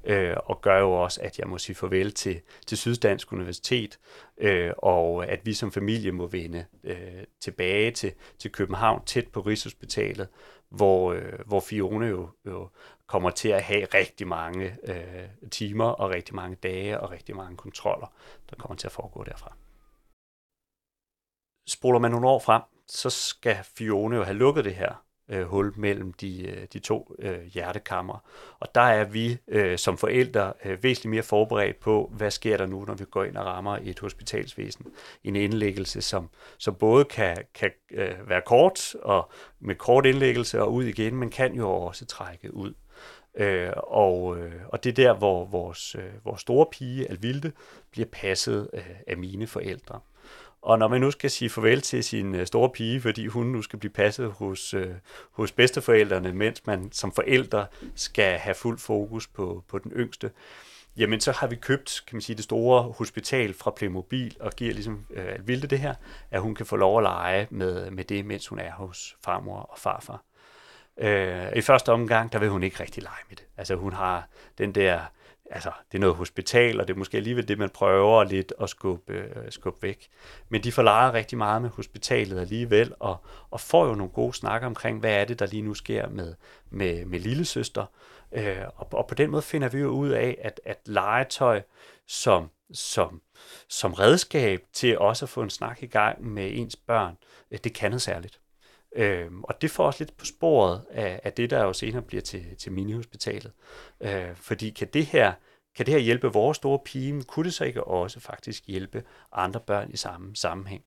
Øh, 0.04 0.36
og 0.46 0.62
gør 0.62 0.80
jo 0.80 0.92
også, 0.92 1.22
at 1.22 1.39
jeg 1.39 1.48
må 1.48 1.58
sige 1.58 1.75
farvel 1.75 2.12
til, 2.12 2.42
til 2.68 2.77
Syddansk 2.77 3.34
Universitet, 3.34 4.00
øh, 4.38 4.72
og 4.77 5.27
at 5.27 5.46
vi 5.46 5.54
som 5.54 5.72
familie 5.72 6.12
må 6.12 6.27
vende 6.27 6.65
øh, 6.84 7.24
tilbage 7.39 7.92
til, 7.92 8.13
til 8.39 8.51
København, 8.51 9.06
tæt 9.06 9.27
på 9.27 9.39
Rigshospitalet, 9.39 10.27
hvor, 10.70 11.13
øh, 11.13 11.39
hvor 11.46 11.60
Fiona 11.60 12.08
jo, 12.08 12.30
jo 12.46 12.70
kommer 13.08 13.30
til 13.30 13.50
at 13.50 13.63
have 13.63 13.86
rigtig 13.86 14.27
mange 14.27 14.77
øh, 14.84 15.50
timer 15.51 15.86
og 15.86 16.10
rigtig 16.10 16.36
mange 16.36 16.56
dage 16.56 17.00
og 17.00 17.12
rigtig 17.12 17.36
mange 17.36 17.58
kontroller, 17.58 18.13
der 18.50 18.56
kommer 18.56 18.75
til 18.75 18.88
at 18.88 18.92
foregå 18.92 19.24
derfra. 19.24 19.56
Spoler 21.68 22.00
man 22.00 22.12
nogle 22.12 22.27
år 22.27 22.39
frem, 22.39 22.62
så 22.88 23.10
skal 23.10 23.58
Fione 23.77 24.15
jo 24.15 24.24
have 24.24 24.38
lukket 24.38 24.65
det 24.65 24.75
her 24.75 25.06
øh, 25.30 25.44
hul 25.44 25.74
mellem 25.75 26.13
de, 26.13 26.48
øh, 26.48 26.68
de 26.74 26.80
to 26.80 27.15
øh, 27.20 27.44
hjertekammer. 27.44 28.24
Og 28.60 28.75
der 28.75 28.82
er 28.82 29.04
vi 29.04 29.38
øh, 29.48 29.77
som 29.77 29.98
forældre 29.98 30.54
øh, 30.65 30.84
væsentligt 30.84 31.10
mere 31.10 31.24
forberedt 31.24 31.80
på, 31.80 32.12
hvad 32.13 32.32
sker 32.32 32.58
der 32.58 32.65
nu, 32.65 32.86
når 32.86 32.94
vi 32.94 33.06
går 33.06 33.24
ind 33.24 33.38
og 33.38 33.46
rammer 33.46 33.77
et 33.84 34.00
hospitalsvæsen. 34.00 34.86
En 35.24 35.36
indlæggelse, 35.36 36.01
som, 36.01 36.30
som 36.58 36.75
både 36.75 37.06
kan, 37.06 37.38
kan 37.54 37.72
øh, 37.92 38.30
være 38.30 38.42
kort 38.46 38.96
og 38.96 39.32
med 39.60 39.75
kort 39.75 40.06
indlæggelse 40.06 40.62
og 40.62 40.74
ud 40.74 40.84
igen, 40.84 41.15
men 41.15 41.30
kan 41.30 41.54
jo 41.54 41.70
også 41.70 42.06
trække 42.06 42.54
ud. 42.54 42.74
Øh, 43.38 43.72
og, 43.77 44.38
øh, 44.38 44.54
og 44.68 44.84
det 44.84 44.89
er 44.89 44.94
der, 44.94 45.13
hvor 45.13 45.46
vores, 45.46 45.96
øh, 45.96 46.25
vores 46.25 46.42
store 46.42 46.65
pige, 46.72 47.10
Alvilde, 47.10 47.51
bliver 47.92 48.08
passet 48.12 48.70
øh, 48.74 48.89
af 49.08 49.18
mine 49.18 49.48
forældre. 49.48 50.00
Og 50.65 50.79
når 50.79 50.88
man 50.88 51.01
nu 51.01 51.12
skal 51.12 51.31
sige 51.31 51.50
farvel 51.50 51.81
til 51.81 52.03
sin 52.03 52.36
øh, 52.36 52.48
store 52.48 52.69
pige, 52.69 53.01
fordi 53.01 53.27
hun 53.27 53.45
nu 53.45 53.62
skal 53.62 53.79
blive 53.79 53.91
passet 53.91 54.31
hos, 54.31 54.74
øh, 54.74 54.91
hos 55.31 55.51
bedsteforældrene, 55.51 56.34
mens 56.34 56.65
man 56.65 56.91
som 56.91 57.12
forældre 57.12 57.65
skal 57.95 58.38
have 58.38 58.55
fuld 58.55 58.79
fokus 58.79 59.27
på, 59.27 59.63
på 59.67 59.79
den 59.79 59.91
yngste, 59.91 60.31
jamen 60.98 61.19
så 61.19 61.31
har 61.31 61.48
vi 61.48 61.55
købt, 61.55 62.03
kan 62.07 62.15
man 62.15 62.22
sige, 62.22 62.36
det 62.36 62.43
store 62.43 62.81
hospital 62.81 63.53
fra 63.53 63.72
Playmobil, 63.72 64.38
og 64.39 64.51
giver 64.51 64.74
ligesom 64.74 65.05
øh, 65.10 65.48
Vilde 65.48 65.67
det 65.67 65.79
her, 65.79 65.95
at 66.31 66.41
hun 66.41 66.55
kan 66.55 66.65
få 66.65 66.75
lov 66.75 66.98
at 66.98 67.03
lege 67.03 67.48
med, 67.50 67.91
med 67.91 68.03
det, 68.03 68.25
mens 68.25 68.48
hun 68.48 68.60
er 68.60 68.72
hos 68.72 69.17
farmor 69.25 69.60
og 69.60 69.79
farfar. 69.79 70.24
Øh, 70.98 71.48
I 71.55 71.62
første 71.62 71.91
omgang, 71.91 72.34
der 72.34 72.39
vil 72.39 72.50
hun 72.50 72.63
ikke 72.63 72.79
rigtig 72.79 73.03
lege 73.03 73.24
med 73.29 73.36
det. 73.36 73.45
Altså 73.57 73.75
hun 73.75 73.93
har 73.93 74.27
den 74.57 74.72
der 74.72 75.00
altså, 75.52 75.72
det 75.92 75.98
er 75.98 76.00
noget 76.00 76.16
hospital, 76.16 76.82
og 76.82 76.88
det 76.88 76.94
er 76.94 76.98
måske 76.98 77.18
alligevel 77.18 77.48
det, 77.48 77.58
man 77.58 77.70
prøver 77.70 78.24
lidt 78.24 78.54
at 78.62 78.70
skubbe, 78.70 79.14
øh, 79.14 79.52
skubbe 79.52 79.84
væk. 79.84 80.08
Men 80.50 80.64
de 80.64 80.72
forlejer 80.72 81.14
rigtig 81.14 81.38
meget 81.38 81.62
med 81.62 81.70
hospitalet 81.70 82.40
alligevel, 82.40 82.94
og, 83.00 83.18
og 83.52 83.62
får 83.62 83.88
jo 83.88 83.96
nogle 83.96 84.12
gode 84.12 84.34
snakker 84.34 84.68
omkring, 84.68 85.00
hvad 85.00 85.14
er 85.14 85.25
det, 85.25 85.40
der 85.40 85.46
lige 85.46 85.62
nu 85.62 85.74
sker 85.74 86.10
med, 86.10 86.34
med, 86.70 87.06
med 87.06 87.20
lillesøster. 87.20 87.86
Øh, 88.32 88.58
og, 88.75 88.88
og 88.92 89.08
på 89.08 89.16
den 89.16 89.32
måde 89.32 89.42
finder 89.42 89.70
vi 89.70 89.80
jo 89.80 89.90
ud 89.90 90.10
af, 90.10 90.38
at, 90.42 90.62
at 90.66 90.80
legetøj 90.86 91.62
som, 92.08 92.50
som, 92.74 93.22
som 93.68 93.94
redskab 93.94 94.64
til 94.74 95.00
også 95.00 95.25
at 95.25 95.30
få 95.30 95.42
en 95.42 95.50
snak 95.50 95.84
i 95.84 95.88
gang 95.88 96.28
med 96.28 96.52
ens 96.54 96.75
børn, 96.75 97.18
øh, 97.52 97.60
det 97.64 97.74
kan 97.74 97.92
noget 97.92 98.02
særligt. 98.02 98.40
Øhm, 98.96 99.44
og 99.44 99.62
det 99.62 99.72
får 99.72 99.88
os 99.88 100.00
lidt 100.00 100.18
på 100.18 100.25
sporet 100.25 100.86
af, 100.92 101.20
af 101.24 101.34
det, 101.34 101.50
der 101.50 101.64
jo 101.64 101.74
senere 101.74 102.02
bliver 102.02 102.22
til, 102.22 102.56
til 102.58 102.72
minihospitalet. 102.72 103.52
Øh, 104.02 104.36
fordi 104.36 104.70
kan 104.70 104.88
det 104.94 105.06
her 105.06 105.34
kan 105.75 105.86
det 105.86 105.94
her 105.94 106.02
hjælpe 106.02 106.28
vores 106.28 106.58
store 106.58 106.80
pige, 106.86 107.14
men 107.14 107.24
kunne 107.24 107.44
det 107.44 107.54
så 107.54 107.64
ikke 107.64 107.84
også 107.84 108.20
faktisk 108.20 108.68
hjælpe 108.68 109.04
andre 109.32 109.60
børn 109.60 109.92
i 109.92 109.98
samme 109.98 110.36
sammenhæng? 110.36 110.84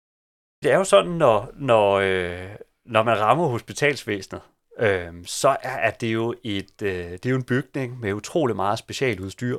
Det 0.63 0.73
er 0.73 0.77
jo 0.77 0.85
sådan, 0.85 1.11
når, 1.11 1.51
når, 1.55 1.93
øh, 1.95 2.51
når 2.85 3.03
man 3.03 3.21
rammer 3.21 3.47
hospitalsvæsenet, 3.47 4.43
øh, 4.79 5.13
så 5.25 5.49
er, 5.49 5.77
er 5.77 5.91
det 5.91 6.13
jo 6.13 6.35
et 6.45 6.83
øh, 6.83 7.13
det 7.13 7.27
er 7.27 7.31
jo 7.31 7.37
en 7.37 7.43
bygning 7.43 8.01
med 8.01 8.13
utrolig 8.13 8.57
meget 8.57 8.79
specialudstyr, 8.79 9.59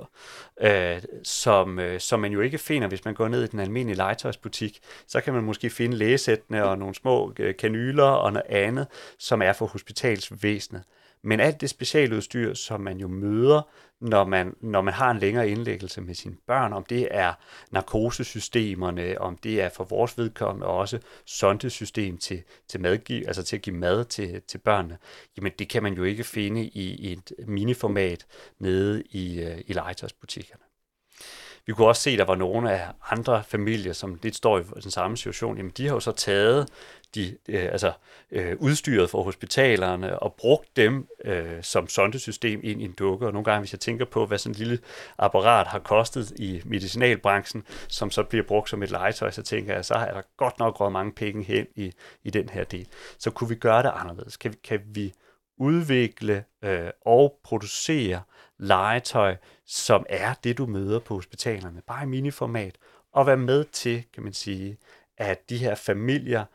øh, 0.61 1.01
som, 1.23 1.79
øh, 1.79 1.99
som 1.99 2.19
man 2.19 2.31
jo 2.31 2.41
ikke 2.41 2.57
finder, 2.57 2.87
hvis 2.87 3.05
man 3.05 3.13
går 3.13 3.27
ned 3.27 3.43
i 3.43 3.47
den 3.47 3.59
almindelige 3.59 3.97
legetøjsbutik. 3.97 4.79
Så 5.07 5.21
kan 5.21 5.33
man 5.33 5.43
måske 5.43 5.69
finde 5.69 5.97
lægesættene 5.97 6.65
og 6.65 6.77
nogle 6.77 6.95
små 6.95 7.33
øh, 7.39 7.55
kanyler 7.55 8.03
og 8.03 8.33
noget 8.33 8.47
andet, 8.49 8.87
som 9.19 9.41
er 9.41 9.53
for 9.53 9.65
hospitalsvæsenet. 9.65 10.83
Men 11.23 11.39
alt 11.39 11.61
det 11.61 11.69
specialudstyr, 11.69 12.53
som 12.53 12.81
man 12.81 12.97
jo 12.97 13.07
møder, 13.07 13.61
når 14.01 14.25
man, 14.25 14.55
når 14.61 14.81
man 14.81 14.93
har 14.93 15.11
en 15.11 15.19
længere 15.19 15.49
indlæggelse 15.49 16.01
med 16.01 16.15
sine 16.15 16.35
børn, 16.47 16.73
om 16.73 16.83
det 16.83 17.07
er 17.11 17.33
narkosesystemerne, 17.71 19.21
om 19.21 19.37
det 19.37 19.61
er 19.61 19.69
for 19.69 19.83
vores 19.83 20.17
vedkommende 20.17 20.67
også 20.67 20.99
sondesystem 21.25 22.17
til, 22.17 22.43
til, 22.67 22.81
madgiv, 22.81 23.23
altså 23.27 23.43
til 23.43 23.55
at 23.55 23.61
give 23.61 23.75
mad 23.75 24.05
til, 24.05 24.41
til 24.41 24.57
børnene, 24.57 24.97
jamen 25.37 25.51
det 25.59 25.69
kan 25.69 25.83
man 25.83 25.93
jo 25.93 26.03
ikke 26.03 26.23
finde 26.23 26.63
i, 26.63 26.95
i 26.95 27.11
et 27.11 27.33
miniformat 27.47 28.25
nede 28.59 29.03
i, 29.03 29.41
øh, 29.41 29.57
i 29.67 29.73
legetøjsbutikkerne. 29.73 30.68
Vi 31.69 31.73
kunne 31.73 31.87
også 31.87 32.01
se, 32.01 32.11
at 32.11 32.19
der 32.19 32.25
var 32.25 32.35
nogle 32.35 32.71
af 32.71 32.87
andre 33.11 33.43
familier, 33.43 33.93
som 33.93 34.19
lidt 34.23 34.35
står 34.35 34.59
i 34.59 34.63
den 34.83 34.91
samme 34.91 35.17
situation. 35.17 35.57
Jamen, 35.57 35.71
de 35.77 35.87
har 35.87 35.93
jo 35.93 35.99
så 35.99 36.11
taget 36.11 36.69
de, 37.15 37.37
øh, 37.49 37.63
altså, 37.63 37.91
øh, 38.31 38.55
udstyret 38.59 39.09
for 39.09 39.23
hospitalerne 39.23 40.19
og 40.19 40.33
brugt 40.33 40.77
dem 40.77 41.07
øh, 41.25 41.63
som 41.63 41.87
sondesystem 41.87 42.59
ind 42.63 42.81
i 42.81 42.85
en 42.85 42.91
dukke. 42.91 43.25
Og 43.25 43.33
nogle 43.33 43.45
gange, 43.45 43.59
hvis 43.59 43.73
jeg 43.73 43.79
tænker 43.79 44.05
på, 44.05 44.25
hvad 44.25 44.37
sådan 44.37 44.51
et 44.51 44.59
lille 44.59 44.79
apparat 45.17 45.67
har 45.67 45.79
kostet 45.79 46.31
i 46.31 46.61
medicinalbranchen, 46.65 47.63
som 47.87 48.11
så 48.11 48.23
bliver 48.23 48.43
brugt 48.43 48.69
som 48.69 48.83
et 48.83 48.91
legetøj, 48.91 49.31
så 49.31 49.41
tænker 49.41 49.73
jeg, 49.73 49.85
så 49.85 49.93
er 49.93 50.13
der 50.13 50.21
godt 50.37 50.59
nok 50.59 50.79
råd 50.79 50.91
mange 50.91 51.11
penge 51.11 51.43
hen 51.43 51.67
i, 51.75 51.91
i 52.23 52.29
den 52.29 52.49
her 52.49 52.63
del. 52.63 52.87
Så 53.17 53.31
kunne 53.31 53.49
vi 53.49 53.55
gøre 53.55 53.83
det 53.83 53.91
anderledes? 53.95 54.37
Kan, 54.37 54.51
vi, 54.51 54.57
kan 54.63 54.79
vi 54.85 55.13
udvikle 55.57 56.43
øh, 56.63 56.89
og 57.05 57.39
producere 57.43 58.21
legetøj, 58.59 59.35
som 59.65 60.05
er 60.09 60.33
det, 60.43 60.57
du 60.57 60.65
møder 60.65 60.99
på 60.99 61.13
hospitalerne, 61.13 61.81
bare 61.87 62.03
i 62.03 62.07
miniformat, 62.07 62.75
og 63.11 63.27
være 63.27 63.37
med 63.37 63.63
til, 63.63 64.03
kan 64.13 64.23
man 64.23 64.33
sige, 64.33 64.77
at 65.17 65.49
de 65.49 65.57
her 65.57 65.75
familier 65.75 66.45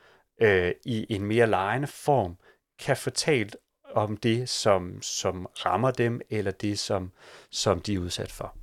øh, 0.41 0.73
i 0.85 1.07
en 1.09 1.25
mere 1.25 1.47
lejende 1.47 1.87
form 1.87 2.37
kan 2.79 2.97
fortælle 2.97 3.53
om 3.95 4.17
det, 4.17 4.49
som, 4.49 5.03
som 5.03 5.47
rammer 5.47 5.91
dem, 5.91 6.21
eller 6.31 6.51
det, 6.51 6.79
som, 6.79 7.13
som 7.51 7.81
de 7.81 7.95
er 7.95 7.99
udsat 7.99 8.33
for. 8.33 8.57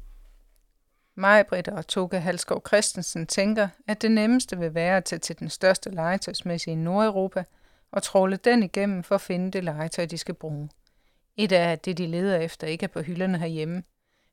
Majbrit 1.16 1.68
og 1.68 1.88
Toke 1.88 2.20
Halskov 2.20 2.62
Christensen 2.68 3.28
tænker, 3.28 3.68
at 3.88 4.02
det 4.02 4.12
nemmeste 4.12 4.58
vil 4.58 4.74
være 4.74 4.98
at 4.98 5.06
tage 5.06 5.20
til 5.20 5.40
den 5.40 5.50
største 5.50 5.90
legetøjsmæssige 5.90 6.72
i 6.72 6.76
Nordeuropa 6.76 7.44
og 7.92 8.04
tråle 8.04 8.38
den 8.38 8.64
igennem 8.64 9.04
for 9.04 9.16
at 9.16 9.22
finde 9.22 9.52
det 9.52 9.64
legetøj, 9.64 10.06
de 10.06 10.18
skal 10.18 10.36
bruge. 10.36 10.70
Et 11.38 11.52
af 11.52 11.80
det, 11.80 11.98
de 11.98 12.08
leder 12.08 12.38
efter, 12.38 12.68
ikke 12.68 12.84
er 12.84 12.88
på 12.88 13.02
hylderne 13.02 13.38
herhjemme, 13.38 13.84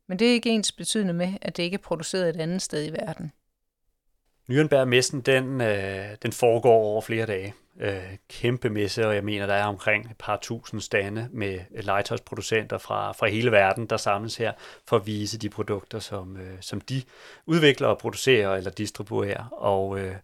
men 0.06 0.18
det 0.18 0.28
er 0.28 0.32
ikke 0.32 0.50
ens 0.50 0.72
betydende 0.72 1.14
med, 1.14 1.34
at 1.42 1.56
det 1.56 1.62
ikke 1.62 1.74
er 1.74 1.82
produceret 1.82 2.28
et 2.28 2.40
andet 2.40 2.62
sted 2.62 2.86
i 2.86 2.92
verden. 2.92 3.32
Nürnberg-messen, 4.50 5.20
den, 5.20 5.60
øh, 5.60 6.16
den 6.22 6.32
foregår 6.32 6.74
over 6.74 7.00
flere 7.00 7.26
dage. 7.26 7.54
Øh, 7.80 8.16
kæmpe 8.28 8.70
messe, 8.70 9.06
og 9.06 9.14
jeg 9.14 9.24
mener, 9.24 9.46
der 9.46 9.54
er 9.54 9.64
omkring 9.64 10.10
et 10.10 10.16
par 10.18 10.38
tusind 10.42 10.80
stande 10.80 11.28
med 11.32 11.60
legetøjsproducenter 11.70 12.78
fra, 12.78 13.12
fra 13.12 13.26
hele 13.26 13.52
verden, 13.52 13.86
der 13.86 13.96
samles 13.96 14.36
her 14.36 14.52
for 14.86 14.96
at 14.96 15.06
vise 15.06 15.38
de 15.38 15.48
produkter, 15.48 15.98
som, 15.98 16.36
øh, 16.36 16.56
som 16.60 16.80
de 16.80 17.02
udvikler 17.46 17.88
og 17.88 17.98
producerer 17.98 18.56
eller 18.56 18.70
distribuerer. 18.70 19.44
Og, 19.52 19.98
øh, 19.98 20.14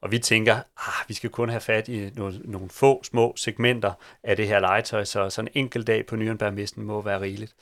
og 0.00 0.10
vi 0.10 0.18
tænker, 0.18 0.54
ah, 0.76 1.08
vi 1.08 1.14
skal 1.14 1.30
kun 1.30 1.48
have 1.48 1.60
fat 1.60 1.88
i 1.88 2.10
nogle, 2.16 2.40
nogle 2.44 2.68
få 2.68 3.04
små 3.04 3.34
segmenter 3.36 3.92
af 4.22 4.36
det 4.36 4.48
her 4.48 4.60
legetøj, 4.60 5.04
så 5.04 5.30
sådan 5.30 5.48
en 5.54 5.64
enkelt 5.64 5.86
dag 5.86 6.06
på 6.06 6.16
Nürnberg-messen 6.16 6.80
må 6.80 7.02
være 7.02 7.20
rigeligt. 7.20 7.54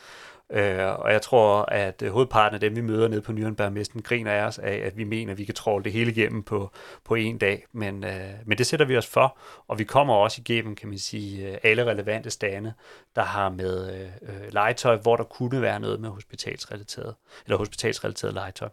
Øh, 0.53 1.01
og 1.01 1.13
jeg 1.13 1.23
tror, 1.23 1.63
at 1.63 2.03
øh, 2.03 2.13
hovedparten 2.13 2.55
af 2.55 2.61
dem, 2.61 2.77
vi 2.77 2.81
møder 2.81 3.09
nede 3.09 3.23
på 3.23 3.33
Nürnbergmesten, 3.33 4.03
griner 4.03 4.33
af 4.33 4.43
os 4.43 4.59
af, 4.59 4.75
at 4.75 4.97
vi 4.97 5.05
mener, 5.05 5.33
at 5.33 5.39
vi 5.39 5.45
kan 5.45 5.55
tråle 5.55 5.85
det 5.85 5.93
hele 5.93 6.11
igennem 6.11 6.43
på, 6.43 6.71
på 7.05 7.15
en 7.15 7.39
dag. 7.39 7.65
Men, 7.73 8.05
øh, 8.05 8.31
men 8.47 8.59
det 8.59 8.67
sætter 8.67 8.87
vi 8.87 8.97
os 8.97 9.07
for, 9.07 9.39
og 9.69 9.79
vi 9.79 9.85
kommer 9.85 10.15
også 10.15 10.41
igennem, 10.41 10.75
kan 10.75 10.89
man 10.89 10.99
sige, 10.99 11.49
øh, 11.49 11.59
alle 11.63 11.85
relevante 11.85 12.31
stande, 12.31 12.73
der 13.17 13.23
har 13.23 13.49
med 13.49 13.95
øh, 13.95 14.11
øh, 14.23 14.53
legetøj, 14.53 14.97
hvor 14.97 15.17
der 15.17 15.25
kunne 15.25 15.63
være 15.63 15.81
noget 15.81 16.01
med 16.01 16.09
hospitalsrelateret, 16.09 17.15
eller 17.45 17.59
hospitalsrelateret 17.59 18.35
legetøj. 18.35 18.69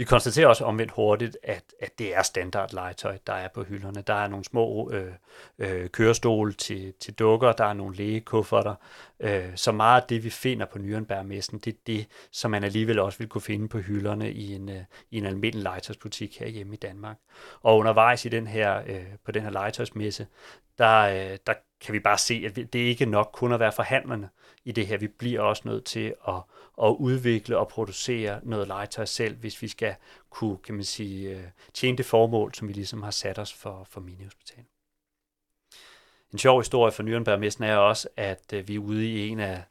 Vi 0.00 0.04
konstaterer 0.04 0.46
også 0.46 0.64
omvendt 0.64 0.92
hurtigt, 0.92 1.36
at, 1.42 1.64
at 1.80 1.98
det 1.98 2.16
er 2.16 2.22
standard 2.22 2.72
legetøj, 2.72 3.18
der 3.26 3.32
er 3.32 3.48
på 3.48 3.62
hylderne. 3.62 4.02
Der 4.06 4.14
er 4.14 4.28
nogle 4.28 4.44
små 4.44 4.90
øh, 4.92 5.12
øh, 5.58 5.88
kørestole 5.88 6.52
til, 6.52 6.92
til 7.00 7.14
dukker, 7.14 7.52
der 7.52 7.64
er 7.64 7.72
nogle 7.72 7.96
lægekufferter. 7.96 8.74
Øh, 9.20 9.56
så 9.56 9.72
meget 9.72 10.00
af 10.00 10.06
det, 10.08 10.24
vi 10.24 10.30
finder 10.30 10.66
på 10.66 10.78
Nürnberg-messen, 10.78 11.58
det 11.58 11.66
er 11.66 11.78
det, 11.86 12.06
som 12.30 12.50
man 12.50 12.64
alligevel 12.64 12.98
også 12.98 13.18
vil 13.18 13.28
kunne 13.28 13.42
finde 13.42 13.68
på 13.68 13.78
hylderne 13.78 14.32
i 14.32 14.54
en, 14.54 14.68
øh, 14.68 14.82
i 15.10 15.18
en 15.18 15.26
almindelig 15.26 15.62
legetøjsbutik 15.62 16.38
her 16.38 16.48
hjemme 16.48 16.74
i 16.74 16.78
Danmark. 16.78 17.16
Og 17.62 17.78
undervejs 17.78 18.24
i 18.24 18.28
den 18.28 18.46
her, 18.46 18.82
øh, 18.86 19.04
på 19.24 19.32
den 19.32 19.42
her 19.42 19.50
legetøjsmesse, 19.50 20.26
der, 20.80 21.00
øh, 21.00 21.38
der 21.46 21.54
kan 21.80 21.94
vi 21.94 22.00
bare 22.00 22.18
se, 22.18 22.42
at 22.46 22.56
det 22.56 22.74
er 22.74 22.88
ikke 22.88 23.06
nok 23.06 23.30
kun 23.32 23.52
at 23.52 23.60
være 23.60 23.72
forhandlerne 23.72 24.28
i 24.64 24.72
det 24.72 24.86
her. 24.86 24.98
Vi 24.98 25.08
bliver 25.08 25.40
også 25.40 25.62
nødt 25.64 25.84
til 25.84 26.14
at, 26.28 26.34
at 26.82 26.96
udvikle 26.98 27.58
og 27.58 27.68
producere 27.68 28.40
noget 28.42 28.68
legetøj 28.68 29.04
selv, 29.04 29.36
hvis 29.36 29.62
vi 29.62 29.68
skal 29.68 29.94
kunne, 30.30 30.58
kan 30.58 30.74
man 30.74 30.84
sige, 30.84 31.36
øh, 31.36 31.44
tjene 31.74 31.98
det 31.98 32.06
formål, 32.06 32.54
som 32.54 32.68
vi 32.68 32.72
ligesom 32.72 33.02
har 33.02 33.10
sat 33.10 33.38
os 33.38 33.52
for, 33.52 33.86
for 33.90 34.00
minihospitalet. 34.00 34.66
En 36.32 36.38
sjov 36.38 36.60
historie 36.60 36.92
for 36.92 37.02
Nürnberg-messen 37.02 37.64
er 37.64 37.76
også, 37.76 38.08
at 38.16 38.52
øh, 38.52 38.68
vi 38.68 38.74
er 38.74 38.78
ude 38.78 39.06
i 39.06 39.28
en 39.28 39.40
af 39.40 39.62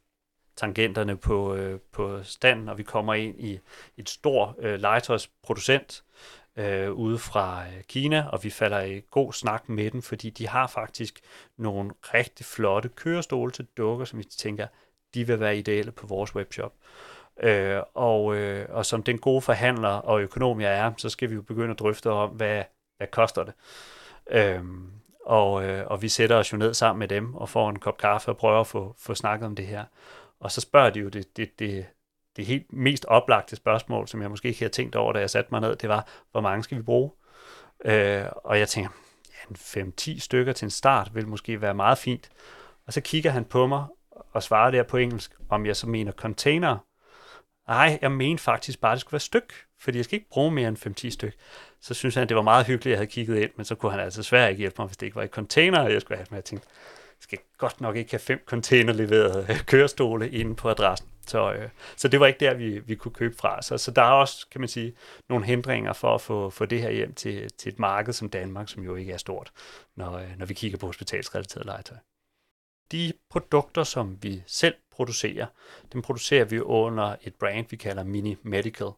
tangenterne 0.56 1.18
på, 1.18 1.56
øh, 1.56 1.80
på 1.92 2.24
standen, 2.24 2.70
og 2.70 2.78
vi 2.78 2.84
kommer 2.84 3.14
ind 3.14 3.40
i 3.40 3.60
et 3.98 4.10
stort 4.10 4.56
øh, 4.60 4.80
legetøjsproducent, 4.80 6.04
øh, 6.60 6.92
ude 6.92 7.18
fra 7.18 7.64
øh, 7.64 7.84
Kina, 7.84 8.28
og 8.32 8.44
vi 8.44 8.50
falder 8.50 8.82
i 8.82 9.02
god 9.12 9.34
snak 9.34 9.70
med 9.70 9.92
dem, 9.92 10.02
fordi 10.02 10.30
de 10.30 10.48
har 10.48 10.68
faktisk 10.68 11.20
nogle 11.58 11.92
rigtig 12.14 12.46
flotte 12.46 12.90
kørestole 12.90 13.52
til 13.52 13.68
dukker, 13.78 14.06
som 14.06 14.20
vi 14.20 14.24
tænker, 14.24 14.68
de 15.14 15.28
vil 15.28 15.40
være 15.40 15.58
ideelle 15.58 15.92
på 15.92 16.08
vores 16.08 16.36
webshop. 16.36 16.74
Øh, 17.44 17.82
og, 17.94 18.36
øh, 18.36 18.66
og 18.70 18.86
som 18.86 19.04
den 19.04 19.18
gode 19.18 19.42
forhandler 19.42 19.90
og 19.90 20.22
økonom 20.22 20.62
jeg 20.62 20.78
er, 20.78 20.92
så 20.98 21.10
skal 21.10 21.30
vi 21.30 21.36
jo 21.36 21.42
begynde 21.42 21.72
at 21.72 21.80
drøfte 21.80 22.10
om, 22.10 22.30
hvad, 22.30 22.64
hvad 22.98 23.08
koster 23.08 23.44
det. 23.44 23.54
Øh, 24.32 24.64
og, 25.26 25.64
øh, 25.64 25.88
og 25.88 26.02
vi 26.02 26.10
sætter 26.10 26.36
os 26.36 26.54
jo 26.54 26.58
ned 26.58 26.74
sammen 26.74 27.00
med 27.00 27.08
dem 27.08 27.36
og 27.36 27.50
får 27.50 27.70
en 27.70 27.80
kop 27.80 27.98
kaffe 27.98 28.32
og 28.32 28.38
prøver 28.38 28.60
at 28.60 28.68
få, 28.68 28.96
få 28.98 29.16
snakket 29.16 29.46
om 29.46 29.56
det 29.56 29.68
her. 29.68 29.86
Og 30.40 30.52
så 30.52 30.62
spørger 30.62 30.90
de 30.90 31.00
jo 31.00 31.10
det, 31.10 31.38
det, 31.38 31.60
det, 31.60 31.86
det 32.40 32.48
helt 32.48 32.74
mest 32.74 33.06
oplagte 33.06 33.56
spørgsmål, 33.56 34.08
som 34.08 34.22
jeg 34.22 34.30
måske 34.30 34.48
ikke 34.48 34.60
havde 34.60 34.74
tænkt 34.74 34.96
over, 34.96 35.14
da 35.14 35.20
jeg 35.20 35.30
satte 35.30 35.52
mig 35.52 35.62
ned, 35.62 35.76
det 35.76 35.90
var, 35.90 36.08
hvor 36.32 36.42
mange 36.42 36.64
skal 36.64 36.78
vi 36.78 36.84
bruge? 36.84 37.12
Øh, 37.86 38.24
og 38.36 38.60
jeg 38.60 38.68
tænker, 38.68 38.90
ja, 39.50 39.56
5-10 39.56 40.20
stykker 40.20 40.54
til 40.54 40.66
en 40.66 40.70
start 40.70 41.16
vil 41.16 41.28
måske 41.28 41.62
være 41.62 41.74
meget 41.74 41.98
fint. 41.98 42.30
Og 42.88 42.94
så 42.94 43.02
kigger 43.02 43.32
han 43.32 43.46
på 43.46 43.68
mig 43.68 43.86
og 44.34 44.44
svarer 44.44 44.72
der 44.72 44.84
på 44.84 44.98
engelsk, 44.98 45.32
om 45.50 45.66
jeg 45.66 45.76
så 45.76 45.88
mener 45.88 46.12
container. 46.12 46.78
Nej, 47.68 48.00
jeg 48.02 48.12
mener 48.12 48.38
faktisk 48.38 48.82
bare, 48.82 48.92
at 48.92 48.96
det 48.96 49.02
skulle 49.02 49.14
være 49.14 49.20
styk, 49.20 49.54
fordi 49.80 49.98
jeg 49.98 50.06
skal 50.06 50.16
ikke 50.16 50.30
bruge 50.30 50.52
mere 50.52 50.68
end 50.68 51.06
5-10 51.06 51.10
styk. 51.10 51.36
Så 51.82 51.94
synes 51.94 52.16
han, 52.16 52.30
det 52.30 52.36
var 52.36 52.42
meget 52.42 52.66
hyggeligt, 52.66 52.86
at 52.86 52.92
jeg 52.92 52.98
havde 52.98 53.12
kigget 53.12 53.38
ind, 53.38 53.52
men 53.56 53.66
så 53.66 53.76
kunne 53.76 53.92
han 53.92 54.02
altså 54.02 54.24
svært 54.24 54.50
ikke 54.50 54.60
hjælpe 54.60 54.76
mig, 54.80 54.88
hvis 54.88 54.98
det 54.98 55.06
ikke 55.06 55.16
var 55.16 55.24
i 55.24 55.28
container, 55.28 55.90
jeg 55.90 56.02
skulle 56.02 56.18
have. 56.18 56.28
Men 56.30 56.36
jeg 56.36 56.44
tænkte, 56.44 56.68
skal 57.20 57.40
godt 57.58 57.82
nok 57.82 57.96
ikke 57.96 58.12
have 58.12 58.20
fem 58.20 58.44
container 58.46 58.94
leveret 58.94 59.50
øh, 59.50 59.60
kørestole 59.60 60.30
inde 60.30 60.56
på 60.56 60.70
adressen. 60.70 61.08
Så, 61.30 61.54
øh, 61.54 61.70
så 61.96 62.08
det 62.08 62.20
var 62.20 62.28
ikke 62.28 62.40
der, 62.40 62.54
vi, 62.54 62.80
vi 62.80 62.96
kunne 62.96 63.14
købe 63.14 63.36
fra. 63.36 63.62
Så, 63.62 63.78
så 63.78 63.92
der 63.92 64.02
er 64.02 64.12
også, 64.12 64.48
kan 64.52 64.62
man 64.62 64.68
sige, 64.68 64.94
nogle 65.30 65.46
hindringer 65.46 65.94
for 65.94 66.16
at 66.16 66.22
få, 66.22 66.50
få 66.50 66.66
det 66.66 66.82
her 66.82 66.92
hjem 66.92 67.14
til, 67.14 67.50
til 67.58 67.72
et 67.72 67.80
marked 67.80 68.14
som 68.14 68.30
Danmark, 68.30 68.70
som 68.70 68.84
jo 68.84 68.96
ikke 68.96 69.12
er 69.12 69.18
stort, 69.18 69.52
når, 69.96 70.14
øh, 70.14 70.38
når 70.38 70.46
vi 70.46 70.54
kigger 70.54 70.78
på 70.78 70.86
hospitalsrelateret 70.86 71.66
legetøj. 71.66 71.98
De 72.92 73.14
produkter, 73.30 73.84
som 73.84 74.18
vi 74.22 74.44
selv 74.48 74.76
producerer, 74.92 75.46
dem 75.94 76.02
producerer 76.02 76.46
vi 76.46 76.60
under 76.60 77.16
et 77.22 77.36
brand, 77.36 77.66
vi 77.70 77.78
kalder 77.78 78.04
Mini 78.04 78.38
Medical. 78.44 78.92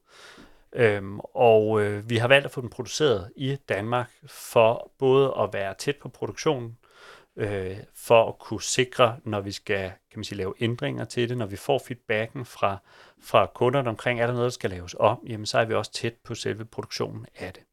Øhm, 0.74 1.20
og 1.20 1.82
øh, 1.82 2.10
vi 2.10 2.18
har 2.18 2.28
valgt 2.28 2.46
at 2.46 2.52
få 2.52 2.62
den 2.62 2.70
produceret 2.70 3.32
i 3.36 3.58
Danmark 3.70 4.12
for 4.28 4.92
både 4.98 5.34
at 5.40 5.50
være 5.54 5.74
tæt 5.78 5.96
på 5.98 6.10
produktionen, 6.10 6.78
øh, 7.36 7.78
for 7.96 8.30
at 8.30 8.40
kunne 8.40 8.62
sikre, 8.62 9.18
når 9.24 9.42
vi 9.42 9.52
skal 9.52 9.92
kan 10.12 10.20
man 10.20 10.24
sige, 10.24 10.38
lave 10.38 10.54
ændringer 10.60 11.06
til 11.06 11.30
det, 11.30 11.38
når 11.38 11.46
vi 11.46 11.56
får 11.56 11.80
feedbacken 11.88 12.46
fra, 12.46 12.78
fra 13.22 13.46
kunderne 13.56 13.90
omkring, 13.90 14.22
er 14.22 14.28
der 14.28 14.34
noget, 14.34 14.46
der 14.46 14.50
skal 14.50 14.70
laves 14.70 14.96
om, 15.00 15.20
jamen 15.28 15.46
så 15.46 15.60
er 15.60 15.66
vi 15.66 15.74
også 15.74 15.92
tæt 15.92 16.14
på 16.24 16.36
selve 16.36 16.66
produktionen 16.66 17.26
af 17.36 17.54
det. 17.54 17.64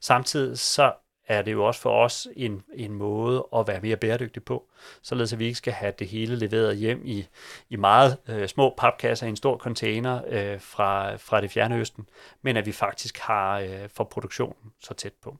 Samtidig 0.00 0.58
så 0.58 0.92
er 1.28 1.42
det 1.42 1.52
jo 1.52 1.64
også 1.64 1.80
for 1.80 2.04
os 2.04 2.28
en, 2.36 2.62
en 2.74 2.92
måde 2.92 3.46
at 3.56 3.66
være 3.66 3.80
mere 3.80 3.96
bæredygtig 3.96 4.44
på, 4.44 4.70
således 5.02 5.32
at 5.32 5.38
vi 5.38 5.44
ikke 5.44 5.58
skal 5.58 5.72
have 5.72 5.92
det 5.98 6.08
hele 6.08 6.36
leveret 6.36 6.76
hjem 6.76 7.02
i, 7.04 7.26
i 7.68 7.76
meget 7.76 8.16
øh, 8.28 8.48
små 8.48 8.74
papkasser 8.78 9.26
i 9.26 9.30
en 9.30 9.36
stor 9.36 9.56
container 9.56 10.22
øh, 10.26 10.60
fra, 10.60 11.16
fra 11.16 11.40
det 11.40 11.50
fjerne 11.50 11.76
østen, 11.76 12.08
men 12.42 12.56
at 12.56 12.66
vi 12.66 12.72
faktisk 12.72 13.18
har 13.18 13.58
øh, 13.58 13.88
for 13.88 14.04
produktionen 14.04 14.72
så 14.80 14.94
tæt 14.94 15.14
på. 15.22 15.36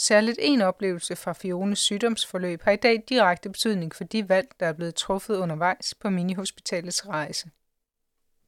Særligt 0.00 0.38
en 0.40 0.60
oplevelse 0.60 1.16
fra 1.16 1.32
Fiones 1.32 1.78
sygdomsforløb 1.78 2.62
har 2.62 2.72
i 2.72 2.76
dag 2.76 3.04
direkte 3.08 3.48
betydning 3.48 3.94
for 3.94 4.04
de 4.04 4.28
valg, 4.28 4.48
der 4.60 4.66
er 4.66 4.72
blevet 4.72 4.94
truffet 4.94 5.36
undervejs 5.36 5.94
på 5.94 6.10
minihospitalets 6.10 7.08
rejse. 7.08 7.50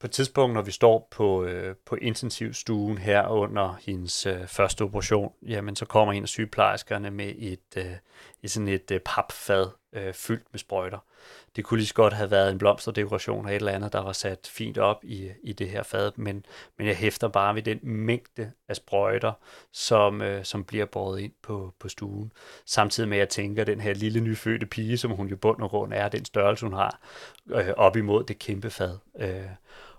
På 0.00 0.06
et 0.06 0.10
tidspunkt, 0.10 0.54
når 0.54 0.62
vi 0.62 0.70
står 0.70 1.08
på, 1.10 1.44
øh, 1.44 1.76
på 1.86 1.94
intensivstuen 1.94 2.98
her 2.98 3.28
under 3.28 3.78
hendes 3.86 4.26
øh, 4.26 4.46
første 4.46 4.82
operation, 4.82 5.32
jamen 5.42 5.76
så 5.76 5.84
kommer 5.84 6.12
en 6.12 6.22
af 6.22 6.28
sygeplejerskerne 6.28 7.10
med 7.10 7.34
et, 7.38 7.76
øh, 7.76 7.92
et 8.42 8.50
sådan 8.50 8.68
et 8.68 8.90
øh, 8.90 9.00
papfad 9.04 9.66
øh, 9.92 10.14
fyldt 10.14 10.46
med 10.52 10.58
sprøjter. 10.58 10.98
Det 11.56 11.64
kunne 11.64 11.78
lige 11.78 11.86
så 11.86 11.94
godt 11.94 12.12
have 12.12 12.30
været 12.30 12.50
en 12.52 12.58
blomsterdekoration 12.58 13.38
eller 13.38 13.50
et 13.50 13.56
eller 13.56 13.72
andet, 13.72 13.92
der 13.92 14.00
var 14.02 14.12
sat 14.12 14.50
fint 14.52 14.78
op 14.78 15.04
i, 15.04 15.30
i 15.42 15.52
det 15.52 15.70
her 15.70 15.82
fad, 15.82 16.12
men, 16.16 16.46
men 16.78 16.86
jeg 16.86 16.96
hæfter 16.96 17.28
bare 17.28 17.54
ved 17.54 17.62
den 17.62 17.78
mængde 17.82 18.52
af 18.68 18.76
sprøjter, 18.76 19.32
som, 19.72 20.22
øh, 20.22 20.44
som 20.44 20.64
bliver 20.64 20.86
båret 20.86 21.20
ind 21.20 21.32
på, 21.42 21.74
på 21.78 21.88
stuen. 21.88 22.32
Samtidig 22.66 23.08
med, 23.08 23.16
at 23.16 23.20
jeg 23.20 23.28
tænker, 23.28 23.62
at 23.62 23.66
den 23.66 23.80
her 23.80 23.94
lille 23.94 24.20
nyfødte 24.20 24.66
pige, 24.66 24.98
som 24.98 25.10
hun 25.10 25.28
jo 25.28 25.36
bund 25.36 25.62
og 25.62 25.70
grund 25.70 25.92
er, 25.92 26.08
den 26.08 26.24
størrelse, 26.24 26.66
hun 26.66 26.72
har, 26.72 27.00
øh, 27.50 27.68
op 27.76 27.96
imod 27.96 28.24
det 28.24 28.38
kæmpe 28.38 28.70
fad. 28.70 28.98
Øh, 29.18 29.46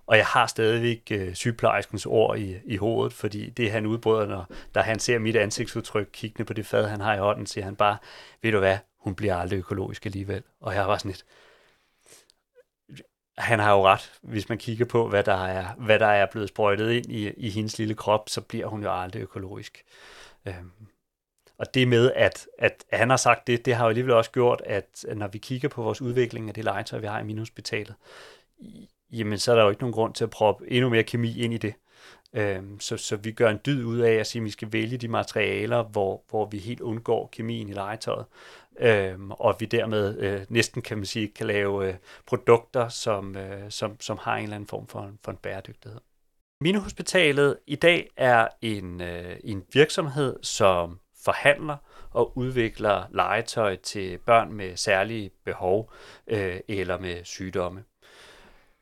og 0.06 0.18
jeg 0.18 0.26
har 0.26 0.48
stadigvæk 0.48 1.02
øh, 1.12 1.34
sygeplejerskens 1.34 2.06
ord 2.06 2.38
i, 2.38 2.58
i 2.66 2.78
hovedet, 2.78 3.13
fordi 3.13 3.50
det 3.50 3.72
han 3.72 3.86
udbryder, 3.86 4.28
når 4.28 4.48
da 4.76 4.80
han 4.80 5.00
ser 5.00 5.20
mit 5.20 5.36
ansigtsudtryk 5.36 6.10
kiggende 6.13 6.46
på 6.46 6.54
det 6.54 6.66
fad, 6.66 6.88
han 6.88 7.02
har 7.02 7.16
i 7.16 7.20
hånden, 7.20 7.46
siger 7.46 7.66
han 7.66 7.76
bare, 7.76 7.98
ved 8.42 8.52
du 8.52 8.60
hvad, 8.60 8.78
hun 8.98 9.16
bliver 9.16 9.36
aldrig 9.36 9.58
økologisk 9.58 10.06
alligevel. 10.06 10.44
Og 10.60 10.76
jeg 10.76 10.88
var 10.88 10.98
sådan 10.98 11.12
lidt, 11.12 11.26
han 13.38 13.60
har 13.60 13.72
jo 13.72 13.88
ret. 13.88 14.12
Hvis 14.22 14.50
man 14.50 14.58
kigger 14.58 14.86
på, 14.86 15.10
hvad 15.10 15.24
der 15.24 15.46
er, 15.46 15.74
hvad 15.78 16.00
der 16.00 16.08
er 16.08 16.26
blevet 16.32 16.50
sprøjtet 16.50 16.92
ind 16.92 17.06
i, 17.12 17.30
i 17.30 17.50
hendes 17.50 17.78
lille 17.78 17.96
krop, 17.96 18.30
så 18.30 18.42
bliver 18.42 18.68
hun 18.68 18.84
jo 18.84 19.02
aldrig 19.02 19.22
økologisk. 19.22 19.84
Øhm, 20.46 20.72
og 21.58 21.74
det 21.74 21.88
med, 21.88 22.12
at, 22.16 22.48
at 22.58 22.84
han 22.94 23.10
har 23.10 23.18
sagt 23.18 23.48
det, 23.48 23.66
det 23.66 23.76
har 23.76 23.86
jo 23.86 23.89
alligevel 23.89 24.13
også 24.13 24.32
gjort, 24.32 24.62
at 24.66 25.06
når 25.16 25.28
vi 25.28 25.38
kigger 25.38 25.70
på 25.70 25.82
vores 25.84 26.02
udvikling 26.02 26.48
af 26.48 26.54
det 26.54 26.63
legetøj, 26.63 27.00
vi 27.00 27.08
har 27.08 27.20
i 27.20 27.24
Minhospitalet, 27.24 27.96
jamen 29.13 29.39
så 29.39 29.52
er 29.52 29.56
der 29.56 29.63
jo 29.63 29.69
ikke 29.69 29.82
nogen 29.82 29.93
grund 29.93 30.13
til 30.13 30.23
at 30.23 30.30
proppe 30.30 30.71
endnu 30.71 30.89
mere 30.89 31.04
kemi 31.04 31.41
ind 31.43 31.54
i 31.54 31.58
det. 31.58 31.73
Øhm, 32.34 32.80
så, 32.80 32.97
så 32.97 33.15
vi 33.15 33.32
gør 33.32 33.49
en 33.49 33.60
dyd 33.65 33.84
ud 33.84 33.99
af 33.99 34.13
at 34.13 34.28
sige, 34.28 34.39
at 34.39 34.45
vi 34.45 34.49
skal 34.49 34.73
vælge 34.73 34.97
de 34.97 35.08
materialer, 35.08 35.84
hvor, 35.84 36.23
hvor 36.30 36.45
vi 36.45 36.58
helt 36.58 36.82
undgår 36.82 37.30
kemien 37.32 37.69
i 37.69 37.73
legetøjet. 37.73 38.26
Øhm, 38.80 39.32
og 39.32 39.56
vi 39.60 39.65
dermed 39.65 40.19
øh, 40.19 40.41
næsten 40.49 40.82
kan 40.82 40.97
man 40.97 41.06
sige, 41.06 41.28
kan 41.28 41.47
lave 41.47 41.88
øh, 41.88 41.95
produkter, 42.26 42.88
som, 42.88 43.36
øh, 43.36 43.71
som, 43.71 43.99
som 43.99 44.17
har 44.21 44.36
en 44.36 44.43
eller 44.43 44.56
anden 44.56 44.67
form 44.67 44.88
for, 44.88 45.12
for 45.23 45.32
en 45.32 45.38
bæredygtighed. 45.38 45.99
Minehospitalet 46.62 47.58
i 47.67 47.76
dag 47.76 48.10
er 48.17 48.47
en, 48.62 49.02
øh, 49.02 49.36
en 49.43 49.63
virksomhed, 49.73 50.36
som 50.41 50.99
forhandler 51.23 51.78
og 52.12 52.38
udvikler 52.38 53.04
legetøj 53.12 53.76
til 53.76 54.17
børn 54.17 54.54
med 54.54 54.78
særlige 54.78 55.32
behov 55.45 55.91
øh, 56.28 56.60
eller 56.67 56.99
med 56.99 57.23
sygdomme. 57.23 57.84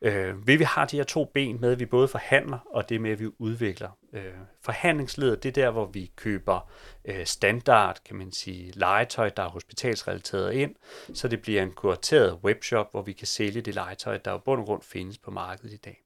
Øh, 0.04 0.46
ved 0.46 0.58
vi 0.58 0.64
har 0.64 0.84
de 0.84 0.96
her 0.96 1.04
to 1.04 1.24
ben 1.24 1.60
med, 1.60 1.72
at 1.72 1.80
vi 1.80 1.86
både 1.86 2.08
forhandler, 2.08 2.58
og 2.70 2.88
det 2.88 3.00
med, 3.00 3.10
at 3.10 3.20
vi 3.20 3.28
udvikler. 3.38 3.90
Øh, 4.12 4.32
forhandlingsledet, 4.62 5.42
det 5.42 5.48
er 5.48 5.52
der, 5.62 5.70
hvor 5.70 5.86
vi 5.86 6.12
køber 6.16 6.70
øh, 7.04 7.26
standard, 7.26 7.98
kan 8.04 8.16
man 8.16 8.32
sige, 8.32 8.72
legetøj, 8.74 9.28
der 9.28 9.42
er 9.42 9.48
hospitalsrelateret 9.48 10.52
ind, 10.52 10.74
så 11.14 11.28
det 11.28 11.42
bliver 11.42 11.62
en 11.62 11.72
kurateret 11.72 12.38
webshop, 12.44 12.90
hvor 12.90 13.02
vi 13.02 13.12
kan 13.12 13.26
sælge 13.26 13.60
det 13.60 13.74
legetøj, 13.74 14.18
der 14.18 14.30
jo 14.30 14.38
bund 14.38 14.60
og 14.60 14.66
grund 14.66 14.82
findes 14.82 15.18
på 15.18 15.30
markedet 15.30 15.72
i 15.72 15.76
dag. 15.76 16.02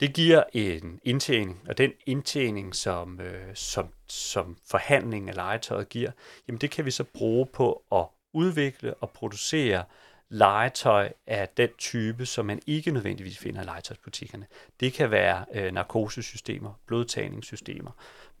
Det 0.00 0.14
giver 0.14 0.42
en 0.52 1.00
indtjening, 1.02 1.60
og 1.68 1.78
den 1.78 1.92
indtjening, 2.06 2.74
som, 2.74 3.20
øh, 3.20 3.54
som, 3.54 3.88
som 4.08 4.56
forhandling 4.70 5.28
af 5.28 5.34
legetøjet 5.34 5.88
giver, 5.88 6.10
jamen 6.48 6.60
det 6.60 6.70
kan 6.70 6.84
vi 6.84 6.90
så 6.90 7.04
bruge 7.04 7.46
på 7.46 7.82
at 7.92 8.06
udvikle 8.32 8.94
og 8.94 9.10
producere 9.10 9.84
legetøj 10.30 11.12
af 11.26 11.48
den 11.56 11.68
type, 11.78 12.26
som 12.26 12.46
man 12.46 12.60
ikke 12.66 12.90
nødvendigvis 12.90 13.38
finder 13.38 13.62
i 13.62 13.64
legetøjsbutikkerne. 13.64 14.46
Det 14.80 14.92
kan 14.92 15.10
være 15.10 15.44
øh, 15.54 15.72
narkosesystemer, 15.72 16.80
blodtagningssystemer, 16.86 17.90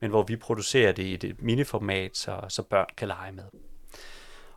men 0.00 0.10
hvor 0.10 0.22
vi 0.22 0.36
producerer 0.36 0.92
det 0.92 1.02
i 1.02 1.14
et 1.14 1.42
miniformat, 1.42 2.16
så, 2.16 2.40
så 2.48 2.62
børn 2.62 2.86
kan 2.96 3.08
lege 3.08 3.32
med. 3.32 3.44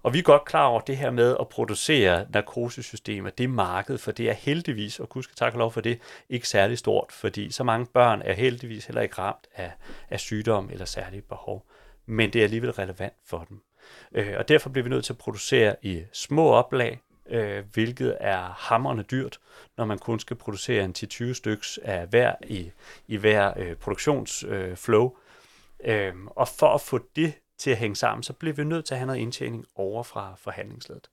Og 0.04 0.14
vi 0.14 0.20
er 0.20 0.24
godt 0.24 0.46
klar 0.46 0.66
over 0.66 0.82
det 0.82 0.98
her 0.98 1.12
med 1.12 1.38
at 1.40 1.50
producere 1.50 2.26
narkosesystemer, 2.30 3.30
det 3.30 3.50
marked, 3.50 3.98
for 3.98 4.12
det 4.12 4.30
er 4.30 4.34
heldigvis, 4.34 5.00
og 5.00 5.10
gud 5.10 5.24
skal 5.24 5.36
takke 5.36 5.58
lov 5.58 5.72
for 5.72 5.82
det, 5.82 6.00
ikke 6.30 6.48
særlig 6.48 6.78
stort, 6.78 7.12
fordi 7.12 7.52
så 7.52 7.64
mange 7.64 7.86
børn 7.86 8.22
er 8.22 8.34
heldigvis 8.34 8.86
heller 8.86 9.02
ikke 9.02 9.16
ramt 9.18 9.48
af, 9.56 9.72
af 10.10 10.20
sygdom 10.20 10.70
eller 10.72 10.86
særlige 10.86 11.22
behov. 11.22 11.66
Men 12.06 12.34
det 12.34 12.40
er 12.40 12.44
alligevel 12.44 12.72
relevant 12.72 13.14
for 13.26 13.46
dem. 13.50 13.62
Øh, 14.12 14.34
og 14.38 14.48
derfor 14.48 14.70
bliver 14.70 14.84
vi 14.84 14.90
nødt 14.90 15.06
til 15.06 15.14
at 15.14 15.18
producere 15.18 15.76
i 15.82 16.04
små 16.14 16.50
oplag, 16.50 17.02
øh, 17.30 17.64
hvilket 17.74 18.18
er 18.20 18.42
hammerende 18.58 19.04
dyrt, 19.04 19.40
når 19.78 19.86
man 19.86 20.00
kun 20.00 20.20
skal 20.20 20.36
producere 20.36 20.86
en 20.86 20.94
10-20 20.98 21.34
styks 21.34 21.80
af 21.84 22.08
hver 22.08 22.36
i, 22.44 22.72
i 23.08 23.18
hver 23.18 23.54
øh, 23.58 23.76
produktionsflow. 23.76 25.16
Øh, 25.84 26.14
og 26.26 26.48
for 26.48 26.74
at 26.74 26.82
få 26.82 27.00
det 27.16 27.34
til 27.58 27.72
at 27.72 27.78
hænge 27.78 27.96
sammen, 27.96 28.24
så 28.24 28.34
bliver 28.34 28.56
vi 28.56 28.64
nødt 28.64 28.86
til 28.86 28.94
at 28.94 29.00
have 29.00 29.08
noget 29.08 29.20
indtjening 29.20 29.66
over 29.76 30.04
fra 30.04 30.36
forhandlingsledet. 30.38 31.10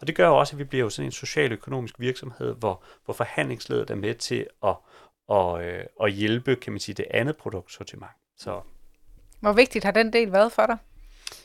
Og 0.00 0.06
det 0.06 0.16
gør 0.16 0.28
også, 0.28 0.54
at 0.54 0.58
vi 0.58 0.64
bliver 0.64 0.84
jo 0.84 0.90
sådan 0.90 1.06
en 1.06 1.12
socialøkonomisk 1.12 2.00
virksomhed, 2.00 2.54
hvor, 2.54 2.82
hvor 3.04 3.14
forhandlingsledet 3.14 3.90
er 3.90 3.94
med 3.94 4.14
til 4.14 4.46
at, 4.64 4.76
at, 5.30 5.64
øh, 5.64 5.84
at 6.02 6.12
hjælpe, 6.12 6.56
kan 6.56 6.72
man 6.72 6.80
sige, 6.80 6.94
det 6.94 7.06
andet 7.10 7.36
produktsortiment. 7.36 8.10
Så. 8.36 8.60
Hvor 9.40 9.52
vigtigt 9.52 9.84
har 9.84 9.92
den 9.92 10.12
del 10.12 10.32
været 10.32 10.52
for 10.52 10.66
dig? 10.66 10.76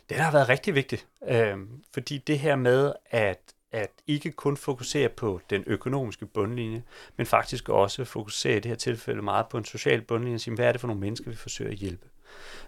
Det 0.10 0.18
har 0.18 0.32
været 0.32 0.50
rigtig 0.50 0.76
vigtigt, 0.76 1.08
øh, 1.28 1.58
fordi 1.94 2.18
det 2.18 2.40
her 2.40 2.56
med 2.56 2.94
at 3.10 3.53
at 3.74 3.92
ikke 4.08 4.32
kun 4.32 4.58
fokusere 4.58 5.10
på 5.10 5.42
den 5.50 5.64
økonomiske 5.68 6.26
bundlinje, 6.26 6.84
men 7.18 7.26
faktisk 7.26 7.70
også 7.70 8.06
fokusere 8.06 8.58
i 8.58 8.60
det 8.60 8.70
her 8.70 8.76
tilfælde 8.76 9.22
meget 9.22 9.46
på 9.48 9.58
en 9.58 9.66
social 9.66 10.02
bundlinje, 10.02 10.36
og 10.36 10.42
sige, 10.42 10.56
hvad 10.56 10.66
er 10.66 10.72
det 10.72 10.82
for 10.82 10.88
nogle 10.88 11.02
mennesker, 11.02 11.30
vi 11.30 11.36
forsøger 11.36 11.72
at 11.72 11.78
hjælpe. 11.78 12.08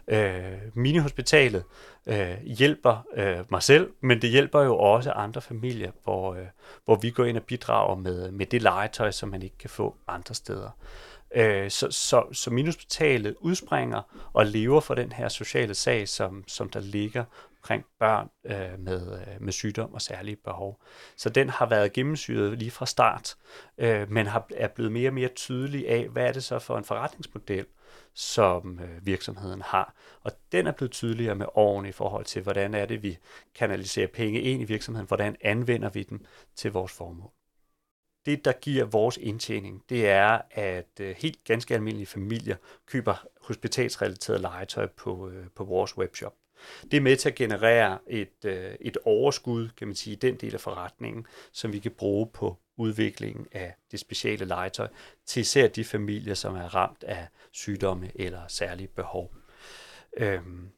Øh, 0.08 0.54
Minihospitalet 0.74 1.64
øh, 2.06 2.38
hjælper 2.44 3.06
øh, 3.16 3.38
mig 3.50 3.64
selv, 3.64 3.92
men 4.02 4.22
det 4.22 4.30
hjælper 4.30 4.62
jo 4.62 4.78
også 4.78 5.12
andre 5.12 5.42
familier, 5.42 5.92
hvor, 6.04 6.34
øh, 6.34 6.46
hvor 6.86 6.96
vi 6.96 7.10
går 7.10 7.26
ind 7.26 7.38
og 7.38 7.44
bidrager 7.44 7.96
med, 7.96 8.32
med 8.32 8.46
det 8.46 8.62
legetøj, 8.62 9.12
som 9.12 9.30
man 9.30 9.42
ikke 9.42 9.58
kan 9.58 9.70
få 9.70 9.96
andre 10.08 10.36
steder. 10.36 10.70
Øh, 11.36 11.72
så, 11.72 11.92
så, 11.92 12.24
så 12.32 12.52
Minihospitalet 12.52 13.36
udspringer 13.40 14.30
og 14.34 14.46
lever 14.46 14.80
for 14.80 14.96
den 14.96 15.12
her 15.12 15.30
sociale 15.30 15.74
sag, 15.74 16.08
som, 16.08 16.44
som 16.48 16.70
der 16.70 16.80
ligger 16.80 17.24
omkring 17.66 17.86
børn 18.00 18.30
øh, 18.46 18.80
med, 18.80 19.20
øh, 19.20 19.42
med 19.42 19.54
sygdom 19.54 19.94
og 19.94 20.02
særlige 20.02 20.36
behov. 20.36 20.82
Så 21.18 21.30
den 21.30 21.50
har 21.50 21.66
været 21.66 21.94
gennemsyret 21.94 22.60
lige 22.60 22.72
fra 22.72 22.86
start, 22.86 23.36
øh, 23.78 24.12
men 24.12 24.28
har, 24.28 24.48
er 24.56 24.68
blevet 24.68 24.92
mere 24.92 25.10
og 25.10 25.14
mere 25.14 25.28
tydelig 25.28 25.90
af, 25.90 26.08
hvad 26.08 26.28
er 26.28 26.32
det 26.32 26.44
så 26.44 26.60
for 26.60 26.78
en 26.78 26.84
forretningsmodel, 26.84 27.66
som 28.14 28.80
øh, 28.80 29.06
virksomheden 29.06 29.62
har. 29.62 29.94
Og 30.22 30.32
den 30.52 30.68
er 30.68 30.72
blevet 30.72 30.92
tydeligere 30.92 31.36
med 31.36 31.46
årene 31.56 31.90
i 31.90 31.92
forhold 31.92 32.26
til, 32.26 32.42
hvordan 32.42 32.74
er 32.74 32.86
det, 32.86 33.04
vi 33.04 33.18
kanaliserer 33.56 34.08
penge 34.08 34.42
ind 34.42 34.62
i 34.62 34.66
virksomheden, 34.66 35.08
hvordan 35.08 35.36
anvender 35.42 35.90
vi 35.90 36.04
dem 36.04 36.26
til 36.56 36.72
vores 36.72 36.92
formål. 36.92 37.32
Det, 38.26 38.46
der 38.46 38.52
giver 38.52 38.86
vores 38.86 39.18
indtjening, 39.18 39.84
det 39.90 40.10
er, 40.10 40.42
at 40.52 41.00
øh, 41.02 41.16
helt 41.18 41.44
ganske 41.44 41.74
almindelige 41.74 42.08
familier 42.08 42.56
køber 42.86 43.26
hospitalsrelateret 43.42 44.42
legetøj 44.42 44.88
på, 44.88 45.30
øh, 45.30 45.46
på 45.56 45.64
vores 45.64 45.98
webshop. 45.98 46.34
Det 46.92 46.98
er 46.98 47.02
med 47.02 47.18
til 47.18 47.30
at 47.30 47.36
generere 47.36 47.98
et, 48.08 48.46
øh, 48.46 48.72
et 48.82 48.98
overskud, 49.06 49.70
kan 49.78 49.88
man 49.88 49.96
sige, 49.96 50.14
i 50.14 50.20
den 50.20 50.36
del 50.36 50.54
af 50.54 50.62
forretningen, 50.62 51.26
som 51.52 51.74
vi 51.74 51.80
kan 51.80 51.92
bruge 51.92 52.28
på 52.34 52.58
udviklingen 52.78 53.48
af 53.52 53.74
det 53.92 54.00
speciale 54.00 54.46
legetøj 54.46 54.88
til 55.26 55.40
især 55.40 55.68
de 55.68 55.84
familier, 55.84 56.34
som 56.34 56.56
er 56.56 56.76
ramt 56.76 57.04
af 57.04 57.28
sygdomme 57.52 58.12
eller 58.16 58.42
særlige 58.48 58.88
behov. 58.88 59.34
Øhm, 60.18 60.70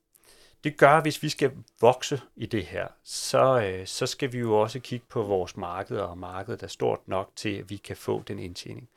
det 0.63 0.78
gør, 0.78 0.90
at 0.90 1.04
hvis 1.04 1.24
vi 1.24 1.30
skal 1.30 1.52
vokse 1.82 2.22
i 2.36 2.46
det 2.46 2.66
her, 2.66 2.88
så, 3.04 3.62
øh, 3.62 3.88
så 3.88 4.06
skal 4.06 4.34
vi 4.34 4.38
jo 4.38 4.60
også 4.60 4.80
kigge 4.80 5.06
på 5.10 5.24
vores 5.24 5.58
marked, 5.58 5.98
og 5.98 6.18
markedet 6.18 6.63
er 6.63 6.68
stort 6.68 7.00
nok 7.08 7.32
til, 7.36 7.50
at 7.50 7.70
vi 7.70 7.76
kan 7.78 7.98
få 7.98 8.24
den 8.28 8.40
indtjening. 8.40 8.90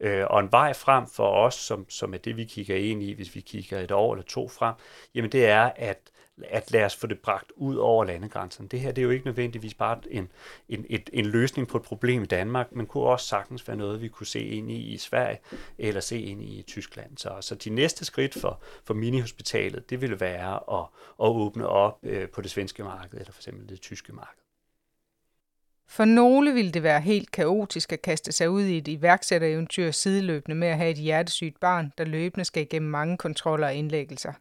Øh, 0.00 0.24
og 0.30 0.40
en 0.40 0.52
vej 0.52 0.72
frem 0.72 1.06
for 1.06 1.28
os, 1.28 1.54
som, 1.54 1.90
som 1.90 2.14
er 2.14 2.18
det, 2.18 2.36
vi 2.36 2.44
kigger 2.44 2.76
ind 2.76 3.02
i, 3.02 3.12
hvis 3.12 3.34
vi 3.34 3.40
kigger 3.40 3.80
et 3.80 3.90
år 3.90 4.14
eller 4.14 4.24
to 4.24 4.48
frem, 4.48 4.74
jamen 5.14 5.32
det 5.32 5.46
er, 5.46 5.72
at 5.76 5.98
at 6.44 6.70
lad 6.70 6.84
os 6.84 6.96
få 6.96 7.06
det 7.06 7.18
bragt 7.18 7.52
ud 7.56 7.76
over 7.76 8.04
landegrænserne. 8.04 8.68
Det 8.68 8.80
her 8.80 8.92
det 8.92 9.02
er 9.02 9.04
jo 9.04 9.10
ikke 9.10 9.26
nødvendigvis 9.26 9.74
bare 9.74 9.98
en, 10.10 10.28
en, 10.68 10.86
et, 10.90 11.10
en 11.12 11.26
løsning 11.26 11.68
på 11.68 11.76
et 11.76 11.82
problem 11.82 12.22
i 12.22 12.26
Danmark, 12.26 12.72
men 12.72 12.86
kunne 12.86 13.04
også 13.04 13.26
sagtens 13.26 13.68
være 13.68 13.76
noget, 13.76 14.02
vi 14.02 14.08
kunne 14.08 14.26
se 14.26 14.40
ind 14.40 14.70
i 14.70 14.76
i 14.76 14.96
Sverige 14.96 15.38
eller 15.78 16.00
se 16.00 16.20
ind 16.20 16.42
i, 16.42 16.58
i 16.58 16.62
Tyskland. 16.62 17.18
Så, 17.18 17.36
så 17.40 17.54
de 17.54 17.70
næste 17.70 18.04
skridt 18.04 18.34
for, 18.40 18.62
for 18.84 18.94
minihospitalet, 18.94 19.90
det 19.90 20.00
ville 20.00 20.20
være 20.20 20.80
at, 20.80 20.86
at 21.22 21.28
åbne 21.28 21.66
op 21.66 21.98
øh, 22.02 22.28
på 22.28 22.42
det 22.42 22.50
svenske 22.50 22.82
marked 22.82 23.18
eller 23.18 23.32
for 23.32 23.40
eksempel 23.40 23.68
det 23.68 23.80
tyske 23.80 24.12
marked. 24.12 24.42
For 25.88 26.04
nogle 26.04 26.54
ville 26.54 26.72
det 26.72 26.82
være 26.82 27.00
helt 27.00 27.30
kaotisk 27.30 27.92
at 27.92 28.02
kaste 28.02 28.32
sig 28.32 28.50
ud 28.50 28.62
i 28.62 28.78
et 28.78 28.88
iværksættereventyr 28.88 29.90
sideløbende 29.90 30.56
med 30.56 30.68
at 30.68 30.76
have 30.76 30.90
et 30.90 30.96
hjertesygt 30.96 31.60
barn, 31.60 31.92
der 31.98 32.04
løbende 32.04 32.44
skal 32.44 32.62
igennem 32.62 32.90
mange 32.90 33.18
kontroller 33.18 33.66
og 33.66 33.74
indlæggelser. 33.74 34.32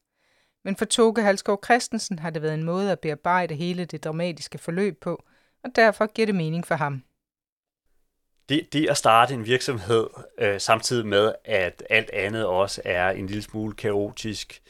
Men 0.65 0.75
for 0.75 0.86
Toge 0.86 1.21
Halskov 1.21 1.60
Christensen 1.65 2.19
har 2.19 2.30
det 2.30 2.41
været 2.41 2.54
en 2.54 2.63
måde 2.63 2.91
at 2.91 2.99
bearbejde 2.99 3.56
hele 3.56 3.86
det 3.86 4.04
dramatiske 4.04 4.58
forløb 4.58 5.01
på, 5.01 5.23
og 5.63 5.69
derfor 5.75 6.13
giver 6.13 6.25
det 6.25 6.36
mening 6.36 6.67
for 6.67 6.75
ham. 6.75 7.04
Det, 8.49 8.73
det 8.73 8.89
at 8.89 8.97
starte 8.97 9.34
en 9.34 9.45
virksomhed, 9.45 10.08
øh, 10.38 10.60
samtidig 10.60 11.06
med, 11.06 11.34
at 11.45 11.84
alt 11.89 12.10
andet 12.13 12.45
også 12.45 12.82
er 12.86 13.10
en 13.10 13.28
lille 13.28 13.41
smule 13.41 13.75
kaotisk, 13.75 14.62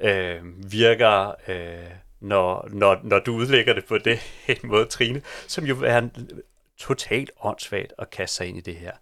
øh, 0.00 0.42
virker, 0.72 1.34
øh, 1.48 1.90
når, 2.20 2.68
når, 2.72 3.00
når 3.02 3.18
du 3.18 3.34
udlægger 3.34 3.72
det 3.72 3.84
på 3.84 3.98
det 3.98 4.18
en 4.48 4.68
måde, 4.70 4.84
Trine, 4.84 5.22
som 5.48 5.64
jo 5.64 5.76
er 5.84 6.08
totalt 6.78 7.30
åndssvagt 7.40 7.92
at 7.98 8.10
kaste 8.10 8.36
sig 8.36 8.46
ind 8.46 8.58
i 8.58 8.60
det 8.60 8.76
her. 8.76 8.92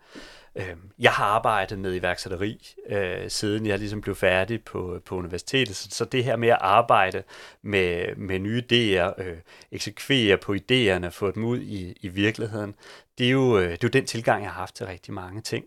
Øh, 0.57 0.77
jeg 0.99 1.13
har 1.13 1.25
arbejdet 1.25 1.79
med 1.79 1.95
iværksætteri, 1.95 2.75
øh, 2.89 3.31
siden 3.31 3.67
jeg 3.67 3.79
ligesom 3.79 4.01
blev 4.01 4.15
færdig 4.15 4.65
på, 4.65 5.01
på 5.05 5.17
universitetet, 5.17 5.77
så, 5.77 5.89
så 5.91 6.05
det 6.05 6.25
her 6.25 6.37
med 6.37 6.49
at 6.49 6.59
arbejde 6.61 7.23
med, 7.63 8.17
med 8.17 8.39
nye 8.39 8.63
idéer, 8.63 9.23
øh, 9.23 9.37
eksekvere 9.73 10.37
på 10.37 10.55
idéerne, 10.55 11.09
få 11.09 11.31
dem 11.31 11.45
ud 11.45 11.59
i, 11.59 11.97
i 12.01 12.09
virkeligheden, 12.09 12.75
det 13.19 13.27
er, 13.27 13.31
jo, 13.31 13.59
øh, 13.59 13.65
det 13.65 13.73
er 13.73 13.79
jo 13.83 13.89
den 13.89 14.07
tilgang, 14.07 14.43
jeg 14.43 14.51
har 14.51 14.61
haft 14.61 14.75
til 14.75 14.87
rigtig 14.87 15.15
mange 15.15 15.41
ting. 15.41 15.65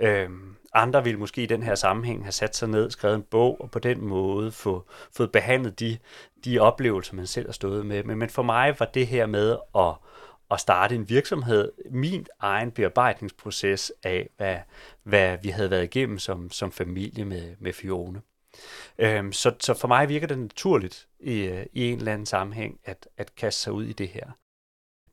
Øhm, 0.00 0.56
andre 0.74 1.04
vil 1.04 1.18
måske 1.18 1.42
i 1.42 1.46
den 1.46 1.62
her 1.62 1.74
sammenhæng 1.74 2.24
have 2.24 2.32
sat 2.32 2.56
sig 2.56 2.68
ned, 2.68 2.90
skrevet 2.90 3.14
en 3.14 3.22
bog, 3.22 3.60
og 3.60 3.70
på 3.70 3.78
den 3.78 4.04
måde 4.04 4.52
få, 4.52 4.84
fået 5.16 5.32
behandlet 5.32 5.80
de, 5.80 5.98
de 6.44 6.58
oplevelser, 6.58 7.14
man 7.14 7.26
selv 7.26 7.46
har 7.46 7.52
stået 7.52 7.86
med. 7.86 8.02
Men, 8.02 8.18
men 8.18 8.30
for 8.30 8.42
mig 8.42 8.76
var 8.78 8.86
det 8.86 9.06
her 9.06 9.26
med 9.26 9.56
at 9.78 9.94
at 10.50 10.60
starte 10.60 10.94
en 10.94 11.08
virksomhed, 11.08 11.72
min 11.90 12.26
egen 12.40 12.70
bearbejdningsproces 12.70 13.92
af, 14.02 14.30
hvad, 14.36 14.58
hvad 15.02 15.38
vi 15.42 15.48
havde 15.48 15.70
været 15.70 15.84
igennem 15.84 16.18
som, 16.18 16.50
som 16.50 16.72
familie 16.72 17.24
med, 17.24 17.56
med 17.58 17.72
Fione. 17.72 18.20
Øhm, 18.98 19.32
så, 19.32 19.54
så 19.60 19.74
for 19.74 19.88
mig 19.88 20.08
virker 20.08 20.26
det 20.26 20.38
naturligt 20.38 21.08
i, 21.20 21.40
øh, 21.40 21.66
i 21.72 21.90
en 21.90 21.98
eller 21.98 22.12
anden 22.12 22.26
sammenhæng 22.26 22.80
at, 22.84 23.08
at 23.16 23.34
kaste 23.34 23.60
sig 23.62 23.72
ud 23.72 23.84
i 23.84 23.92
det 23.92 24.08
her. 24.08 24.30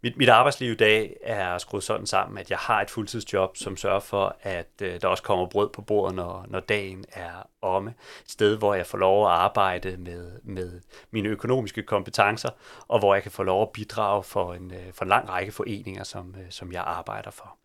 Mit, 0.03 0.17
mit 0.17 0.29
arbejdsliv 0.29 0.71
i 0.71 0.75
dag 0.75 1.17
er 1.23 1.57
skruet 1.57 1.83
sådan 1.83 2.05
sammen, 2.05 2.37
at 2.37 2.49
jeg 2.49 2.57
har 2.57 2.81
et 2.81 2.89
fuldtidsjob, 2.89 3.57
som 3.57 3.77
sørger 3.77 3.99
for, 3.99 4.35
at 4.41 4.71
øh, 4.81 5.01
der 5.01 5.07
også 5.07 5.23
kommer 5.23 5.45
brød 5.45 5.69
på 5.69 5.81
bordet, 5.81 6.15
når, 6.15 6.45
når 6.49 6.59
dagen 6.59 7.05
er 7.11 7.47
omme. 7.61 7.93
Et 8.25 8.31
sted, 8.31 8.57
hvor 8.57 8.73
jeg 8.73 8.85
får 8.85 8.97
lov 8.97 9.25
at 9.25 9.31
arbejde 9.31 9.97
med, 9.97 10.31
med 10.43 10.81
mine 11.11 11.29
økonomiske 11.29 11.83
kompetencer, 11.83 12.49
og 12.87 12.99
hvor 12.99 13.13
jeg 13.13 13.23
kan 13.23 13.31
få 13.31 13.43
lov 13.43 13.61
at 13.61 13.69
bidrage 13.69 14.23
for 14.23 14.53
en, 14.53 14.73
øh, 14.73 14.93
for 14.93 15.05
en 15.05 15.09
lang 15.09 15.29
række 15.29 15.51
foreninger, 15.51 16.03
som, 16.03 16.35
øh, 16.39 16.45
som 16.49 16.71
jeg 16.71 16.83
arbejder 16.85 17.31
for. 17.31 17.57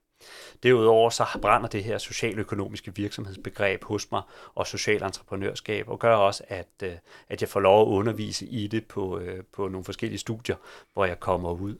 Derudover 0.62 1.10
så 1.10 1.26
brænder 1.42 1.68
det 1.68 1.84
her 1.84 1.98
socialøkonomiske 1.98 2.94
virksomhedsbegreb 2.96 3.84
hos 3.84 4.10
mig, 4.12 4.22
og 4.54 4.66
social 4.66 5.02
entreprenørskab, 5.02 5.88
og 5.88 5.98
gør 5.98 6.16
også, 6.16 6.44
at, 6.48 6.68
øh, 6.82 6.92
at 7.28 7.40
jeg 7.40 7.48
får 7.48 7.60
lov 7.60 7.82
at 7.82 7.86
undervise 7.86 8.46
i 8.46 8.66
det 8.66 8.86
på, 8.86 9.18
øh, 9.18 9.44
på 9.52 9.68
nogle 9.68 9.84
forskellige 9.84 10.18
studier, 10.18 10.56
hvor 10.92 11.04
jeg 11.04 11.20
kommer 11.20 11.52
ud. 11.52 11.76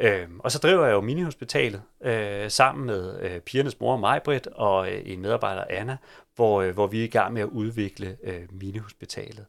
Øh, 0.00 0.28
og 0.38 0.52
så 0.52 0.58
driver 0.58 0.84
jeg 0.84 0.92
jo 0.92 1.00
Minihospitalet 1.00 1.82
øh, 2.04 2.50
sammen 2.50 2.86
med 2.86 3.20
øh, 3.20 3.40
pigernes 3.40 3.80
mor 3.80 3.96
Majbrit 3.96 4.46
og 4.46 4.92
øh, 4.92 5.02
en 5.04 5.22
medarbejder 5.22 5.64
Anna, 5.70 5.96
hvor, 6.36 6.62
øh, 6.62 6.74
hvor 6.74 6.86
vi 6.86 7.00
er 7.00 7.04
i 7.04 7.08
gang 7.08 7.32
med 7.32 7.42
at 7.42 7.48
udvikle 7.48 8.16
øh, 8.22 8.42
Minihospitalet. 8.50 9.46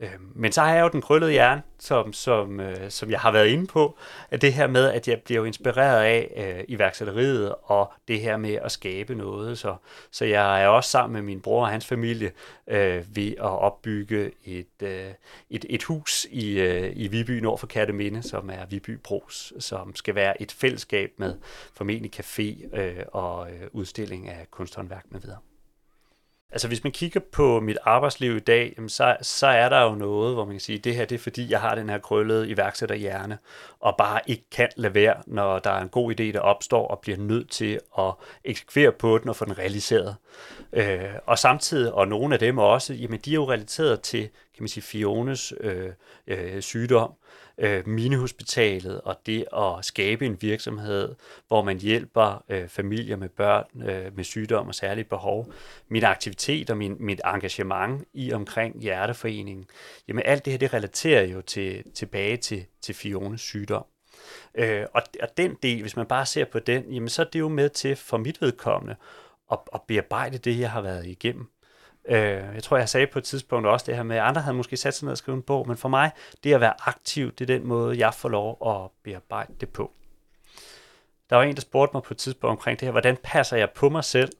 Øh, 0.00 0.10
men 0.34 0.52
så 0.52 0.60
har 0.60 0.74
jeg 0.74 0.82
jo 0.82 0.88
den 0.88 1.00
krøllede 1.00 1.32
hjerne, 1.32 1.62
som, 1.78 2.12
som, 2.12 2.60
øh, 2.60 2.90
som 2.90 3.10
jeg 3.10 3.20
har 3.20 3.32
været 3.32 3.46
inde 3.46 3.66
på, 3.66 3.98
at 4.30 4.42
det 4.42 4.52
her 4.52 4.66
med, 4.66 4.84
at 4.84 5.08
jeg 5.08 5.20
bliver 5.24 5.44
inspireret 5.44 6.02
af 6.04 6.32
øh, 6.36 6.64
iværksætteriet 6.68 7.54
og 7.62 7.92
det 8.08 8.20
her 8.20 8.36
med 8.36 8.54
at 8.54 8.72
skabe 8.72 9.14
noget. 9.14 9.58
Så, 9.58 9.76
så 10.10 10.24
jeg 10.24 10.62
er 10.62 10.68
også 10.68 10.90
sammen 10.90 11.12
med 11.12 11.22
min 11.22 11.40
bror 11.40 11.62
og 11.62 11.68
hans 11.68 11.86
familie 11.86 12.32
øh, 12.66 13.16
ved 13.16 13.32
at 13.32 13.58
opbygge 13.58 14.30
et, 14.44 14.82
øh, 14.82 15.10
et, 15.50 15.64
et 15.68 15.82
hus 15.82 16.26
i, 16.30 16.60
øh, 16.60 16.92
i 16.96 17.08
Viby 17.08 17.30
nord 17.30 17.58
for 17.58 17.66
Katteminde, 17.66 18.22
som 18.22 18.50
er 18.50 18.66
Viby 18.66 18.98
Bros, 19.04 19.52
som 19.58 19.96
skal 19.96 20.14
være 20.14 20.42
et 20.42 20.52
fællesskab 20.52 21.10
med 21.16 21.34
formentlig 21.74 22.20
café 22.20 22.76
øh, 22.80 23.04
og 23.12 23.50
øh, 23.50 23.68
udstilling 23.72 24.28
af 24.28 24.46
kunsthåndværk 24.50 25.04
med 25.10 25.20
videre. 25.20 25.49
Altså 26.52 26.68
hvis 26.68 26.84
man 26.84 26.92
kigger 26.92 27.20
på 27.32 27.60
mit 27.60 27.78
arbejdsliv 27.84 28.36
i 28.36 28.40
dag, 28.40 28.72
jamen, 28.76 28.88
så, 28.88 29.16
så 29.22 29.46
er 29.46 29.68
der 29.68 29.82
jo 29.82 29.94
noget, 29.94 30.34
hvor 30.34 30.44
man 30.44 30.54
kan 30.54 30.60
sige, 30.60 30.78
det 30.78 30.94
her 30.94 31.04
det 31.04 31.14
er 31.14 31.18
fordi, 31.18 31.50
jeg 31.50 31.60
har 31.60 31.74
den 31.74 31.88
her 31.88 31.98
krøllede 31.98 32.48
iværksætterhjerne, 32.48 33.38
og 33.80 33.94
bare 33.98 34.20
ikke 34.26 34.44
kan 34.50 34.68
lade 34.76 34.94
være, 34.94 35.14
når 35.26 35.58
der 35.58 35.70
er 35.70 35.82
en 35.82 35.88
god 35.88 36.12
idé, 36.12 36.22
der 36.22 36.40
opstår, 36.40 36.88
og 36.88 36.98
bliver 36.98 37.18
nødt 37.18 37.50
til 37.50 37.80
at 37.98 38.14
eksekvere 38.44 38.92
på 38.92 39.18
den 39.18 39.28
og 39.28 39.36
få 39.36 39.44
den 39.44 39.58
realiseret. 39.58 40.16
Øh, 40.72 41.00
og 41.26 41.38
samtidig, 41.38 41.92
og 41.92 42.08
nogle 42.08 42.34
af 42.34 42.38
dem 42.40 42.58
også, 42.58 42.94
jamen 42.94 43.20
de 43.20 43.30
er 43.30 43.34
jo 43.34 43.50
relateret 43.50 44.00
til, 44.00 44.20
kan 44.20 44.62
man 44.62 44.68
sige, 44.68 44.84
Fiones 44.84 45.52
øh, 45.60 45.90
øh, 46.26 46.62
sygdom, 46.62 47.12
øh, 47.60 47.88
minihospitalet 47.88 49.00
og 49.00 49.16
det 49.26 49.44
at 49.56 49.84
skabe 49.84 50.26
en 50.26 50.36
virksomhed, 50.40 51.14
hvor 51.48 51.62
man 51.62 51.80
hjælper 51.80 52.44
øh, 52.48 52.68
familier 52.68 53.16
med 53.16 53.28
børn 53.28 53.82
øh, 53.82 54.16
med 54.16 54.24
sygdom 54.24 54.68
og 54.68 54.74
særlige 54.74 55.04
behov. 55.04 55.52
Min 55.88 56.04
aktivitet 56.04 56.70
og 56.70 56.76
min, 56.76 56.96
mit 57.00 57.20
engagement 57.24 58.04
i 58.12 58.32
omkring 58.32 58.80
Hjerteforeningen, 58.82 59.66
jamen 60.08 60.22
alt 60.26 60.44
det 60.44 60.52
her, 60.52 60.58
det 60.58 60.74
relaterer 60.74 61.22
jo 61.22 61.40
til, 61.40 61.84
tilbage 61.94 62.36
til, 62.36 62.64
til 62.82 62.94
Fiones 62.94 63.40
sygdom. 63.40 63.84
Øh, 64.54 64.86
og, 64.94 65.02
og 65.22 65.28
den 65.36 65.56
del, 65.62 65.80
hvis 65.80 65.96
man 65.96 66.06
bare 66.06 66.26
ser 66.26 66.44
på 66.44 66.58
den, 66.58 66.92
jamen 66.92 67.08
så 67.08 67.22
er 67.22 67.26
det 67.26 67.38
jo 67.40 67.48
med 67.48 67.68
til 67.68 67.96
for 67.96 68.16
mit 68.16 68.40
vedkommende 68.40 68.96
at, 69.52 69.58
at 69.74 69.80
bearbejde 69.86 70.38
det, 70.38 70.60
jeg 70.60 70.70
har 70.70 70.80
været 70.80 71.06
igennem. 71.06 71.48
Øh, 72.10 72.54
jeg 72.54 72.62
tror, 72.62 72.76
jeg 72.76 72.88
sagde 72.88 73.06
på 73.06 73.18
et 73.18 73.24
tidspunkt 73.24 73.68
også 73.68 73.86
det 73.86 73.96
her 73.96 74.02
med, 74.02 74.16
at 74.16 74.22
andre 74.22 74.40
havde 74.40 74.56
måske 74.56 74.76
sat 74.76 74.94
sig 74.94 75.04
ned 75.04 75.12
og 75.12 75.18
skrevet 75.18 75.36
en 75.36 75.42
bog, 75.42 75.68
men 75.68 75.76
for 75.76 75.88
mig, 75.88 76.10
det 76.44 76.54
at 76.54 76.60
være 76.60 76.74
aktiv, 76.86 77.32
det 77.32 77.50
er 77.50 77.58
den 77.58 77.66
måde, 77.66 77.98
jeg 77.98 78.14
får 78.14 78.28
lov 78.28 78.58
at 78.66 78.90
bearbejde 79.02 79.52
det 79.60 79.68
på. 79.68 79.92
Der 81.30 81.36
var 81.36 81.42
en, 81.42 81.54
der 81.54 81.60
spurgte 81.60 81.96
mig 81.96 82.02
på 82.02 82.14
et 82.14 82.18
tidspunkt 82.18 82.50
omkring 82.50 82.80
det 82.80 82.86
her, 82.86 82.92
hvordan 82.92 83.16
passer 83.22 83.56
jeg 83.56 83.70
på 83.70 83.88
mig 83.88 84.04
selv 84.04 84.32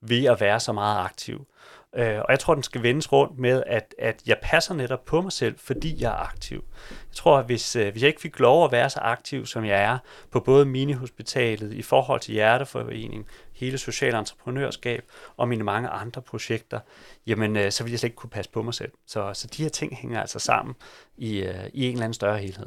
ved 0.00 0.24
at 0.24 0.40
være 0.40 0.60
så 0.60 0.72
meget 0.72 1.04
aktiv? 1.04 1.46
Øh, 1.94 2.18
og 2.18 2.26
jeg 2.28 2.38
tror, 2.38 2.54
den 2.54 2.62
skal 2.62 2.82
vendes 2.82 3.12
rundt 3.12 3.38
med, 3.38 3.62
at, 3.66 3.94
at 3.98 4.22
jeg 4.26 4.38
passer 4.42 4.74
netop 4.74 5.04
på 5.04 5.20
mig 5.20 5.32
selv, 5.32 5.58
fordi 5.58 6.02
jeg 6.02 6.08
er 6.08 6.28
aktiv. 6.28 6.64
Jeg 6.90 7.14
tror, 7.14 7.38
at 7.38 7.44
hvis, 7.44 7.76
øh, 7.76 7.92
hvis 7.92 8.02
jeg 8.02 8.08
ikke 8.08 8.20
fik 8.20 8.38
lov 8.38 8.64
at 8.64 8.72
være 8.72 8.90
så 8.90 9.00
aktiv, 9.00 9.46
som 9.46 9.64
jeg 9.64 9.82
er, 9.82 9.98
på 10.30 10.40
både 10.40 10.66
mini-hospitalet, 10.66 11.72
i 11.72 11.82
forhold 11.82 12.20
til 12.20 12.34
Hjerteforeningen, 12.34 13.24
hele 13.52 13.78
social 13.78 14.14
entreprenørskab 14.14 15.04
og 15.36 15.48
mine 15.48 15.64
mange 15.64 15.88
andre 15.88 16.22
projekter, 16.22 16.80
jamen 17.26 17.56
øh, 17.56 17.72
så 17.72 17.84
ville 17.84 17.92
jeg 17.92 17.98
slet 17.98 18.08
ikke 18.08 18.16
kunne 18.16 18.30
passe 18.30 18.50
på 18.50 18.62
mig 18.62 18.74
selv. 18.74 18.92
Så, 19.06 19.34
så 19.34 19.46
de 19.56 19.62
her 19.62 19.70
ting 19.70 19.96
hænger 19.96 20.20
altså 20.20 20.38
sammen 20.38 20.74
i, 21.16 21.38
øh, 21.38 21.66
i 21.72 21.84
en 21.84 21.92
eller 21.92 22.04
anden 22.04 22.14
større 22.14 22.38
helhed. 22.38 22.66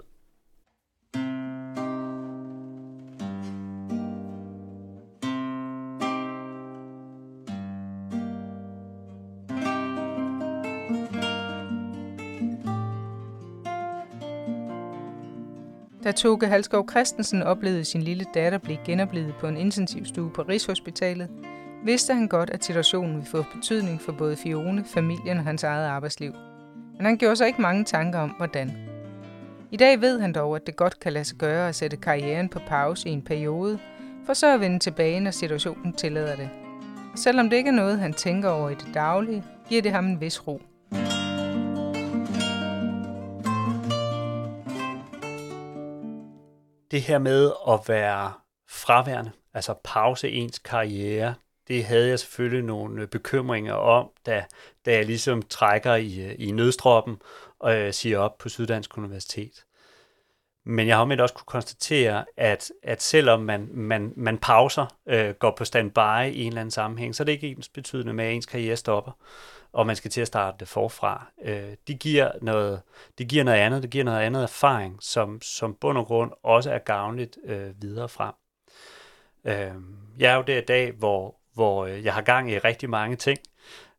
Da 16.09 16.13
Toge 16.13 16.47
Halskov 16.47 16.89
Christensen 16.89 17.43
oplevede 17.43 17.85
sin 17.85 18.01
lille 18.01 18.25
datter 18.33 18.57
blive 18.57 18.77
genoplevet 18.85 19.33
på 19.39 19.47
en 19.47 19.57
intensivstue 19.57 20.29
på 20.29 20.41
Rigshospitalet, 20.41 21.29
vidste 21.85 22.13
han 22.13 22.27
godt, 22.27 22.49
at 22.49 22.65
situationen 22.65 23.15
ville 23.15 23.29
få 23.29 23.45
betydning 23.55 24.01
for 24.01 24.11
både 24.11 24.35
Fione, 24.35 24.83
familien 24.85 25.37
og 25.37 25.43
hans 25.43 25.63
eget 25.63 25.85
arbejdsliv. 25.85 26.33
Men 26.97 27.05
han 27.05 27.17
gjorde 27.17 27.35
sig 27.35 27.47
ikke 27.47 27.61
mange 27.61 27.83
tanker 27.83 28.19
om, 28.19 28.29
hvordan. 28.29 28.71
I 29.71 29.77
dag 29.77 30.01
ved 30.01 30.19
han 30.19 30.33
dog, 30.33 30.55
at 30.55 30.67
det 30.67 30.75
godt 30.75 30.99
kan 30.99 31.13
lade 31.13 31.25
sig 31.25 31.37
gøre 31.37 31.69
at 31.69 31.75
sætte 31.75 31.97
karrieren 31.97 32.49
på 32.49 32.59
pause 32.67 33.09
i 33.09 33.11
en 33.11 33.21
periode, 33.21 33.79
for 34.25 34.33
så 34.33 34.53
at 34.53 34.59
vende 34.59 34.79
tilbage, 34.79 35.19
når 35.19 35.31
situationen 35.31 35.93
tillader 35.93 36.35
det. 36.35 36.49
Selvom 37.15 37.49
det 37.49 37.57
ikke 37.57 37.67
er 37.67 37.73
noget, 37.73 37.99
han 37.99 38.13
tænker 38.13 38.49
over 38.49 38.69
i 38.69 38.75
det 38.75 38.93
daglige, 38.93 39.43
giver 39.69 39.81
det 39.81 39.91
ham 39.91 40.05
en 40.05 40.21
vis 40.21 40.47
ro. 40.47 40.61
Det 46.91 47.02
her 47.02 47.17
med 47.17 47.52
at 47.69 47.80
være 47.88 48.34
fraværende, 48.69 49.32
altså 49.54 49.73
pause 49.84 50.30
ens 50.30 50.60
karriere, 50.60 51.34
det 51.67 51.86
havde 51.86 52.10
jeg 52.10 52.19
selvfølgelig 52.19 52.63
nogle 52.63 53.02
øh, 53.02 53.08
bekymringer 53.08 53.73
om, 53.73 54.10
da, 54.25 54.45
da 54.86 54.91
jeg 54.91 55.06
ligesom 55.06 55.41
trækker 55.41 55.95
i, 55.95 56.21
øh, 56.21 56.36
i 56.39 56.52
nødstroppen 56.52 57.21
og 57.60 57.75
øh, 57.78 57.93
siger 57.93 58.19
op 58.19 58.38
på 58.38 58.49
Syddansk 58.49 58.97
Universitet. 58.97 59.65
Men 60.65 60.88
jeg 60.88 60.95
har 60.95 61.02
omvendt 61.02 61.21
også 61.21 61.36
kunne 61.36 61.45
konstatere, 61.45 62.25
at, 62.38 62.71
at 62.84 63.02
selvom 63.02 63.41
man, 63.41 63.69
man, 63.73 64.13
man 64.15 64.38
pauser, 64.38 64.86
øh, 65.08 65.34
går 65.34 65.54
på 65.58 65.65
standby 65.65 66.34
i 66.34 66.41
en 66.41 66.47
eller 66.47 66.62
anden 66.62 66.71
sammenhæng, 66.71 67.15
så 67.15 67.23
er 67.23 67.25
det 67.25 67.32
ikke 67.32 67.47
ens 67.47 67.69
betydende 67.69 68.13
med, 68.13 68.25
at 68.25 68.34
ens 68.34 68.45
karriere 68.45 68.75
stopper 68.75 69.12
og 69.73 69.88
man 69.88 69.95
skal 69.95 70.12
til 70.12 70.21
at 70.21 70.27
starte 70.27 70.58
det 70.60 70.67
forfra. 70.67 71.32
Øh, 71.41 71.73
det, 71.88 71.99
giver 71.99 72.32
noget, 72.41 72.82
det 73.17 73.27
giver 73.27 73.43
noget 73.43 73.58
andet, 73.58 73.84
det 73.84 73.89
giver 73.89 74.03
noget 74.03 74.19
andet 74.19 74.43
erfaring, 74.43 74.97
som, 75.01 75.41
som 75.41 75.73
bund 75.73 75.97
og 75.97 76.05
grund 76.05 76.32
også 76.43 76.71
er 76.71 76.79
gavnligt 76.79 77.38
øh, 77.45 77.82
videre 77.82 78.10
frem. 78.10 78.34
Øh, 79.45 79.82
jeg 80.19 80.32
er 80.32 80.36
jo 80.36 80.41
der 80.41 80.58
i 80.58 80.65
dag, 80.65 80.91
hvor, 80.91 81.36
hvor 81.53 81.86
øh, 81.86 82.05
jeg 82.05 82.13
har 82.13 82.21
gang 82.21 82.51
i 82.51 82.58
rigtig 82.58 82.89
mange 82.89 83.15
ting. 83.15 83.39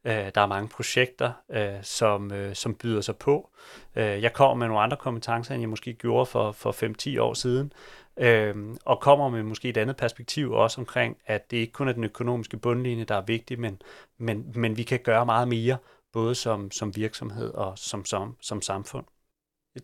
Øh, 0.05 0.31
der 0.35 0.41
er 0.41 0.47
mange 0.47 0.69
projekter, 0.69 1.33
øh, 1.51 1.83
som, 1.83 2.33
øh, 2.33 2.55
som 2.55 2.75
byder 2.75 3.01
sig 3.01 3.17
på. 3.17 3.51
Øh, 3.97 4.23
jeg 4.23 4.33
kommer 4.33 4.55
med 4.55 4.67
nogle 4.67 4.83
andre 4.83 4.97
kompetencer, 4.97 5.55
end 5.55 5.63
jeg 5.63 5.69
måske 5.69 5.95
gjorde 5.95 6.27
for, 6.27 6.53
for 6.53 6.73
5-10 7.17 7.21
år 7.21 7.35
siden, 7.35 7.73
øh, 8.17 8.57
og 8.85 9.01
kommer 9.01 9.29
med 9.29 9.43
måske 9.43 9.69
et 9.69 9.77
andet 9.77 9.97
perspektiv 9.97 10.53
også 10.53 10.81
omkring, 10.81 11.17
at 11.27 11.51
det 11.51 11.57
ikke 11.57 11.73
kun 11.73 11.89
er 11.89 11.93
den 11.93 12.05
økonomiske 12.05 12.57
bundlinje, 12.57 13.05
der 13.05 13.15
er 13.15 13.25
vigtig, 13.25 13.61
men, 13.61 13.83
men, 14.19 14.53
men 14.55 14.77
vi 14.77 14.83
kan 14.83 14.99
gøre 14.99 15.27
meget 15.27 15.49
mere, 15.49 15.77
både 16.13 16.35
som, 16.35 16.71
som 16.71 16.97
virksomhed 16.97 17.51
og 17.51 17.79
som, 17.79 18.05
som, 18.05 18.37
som 18.41 18.63
samfund. 18.63 19.07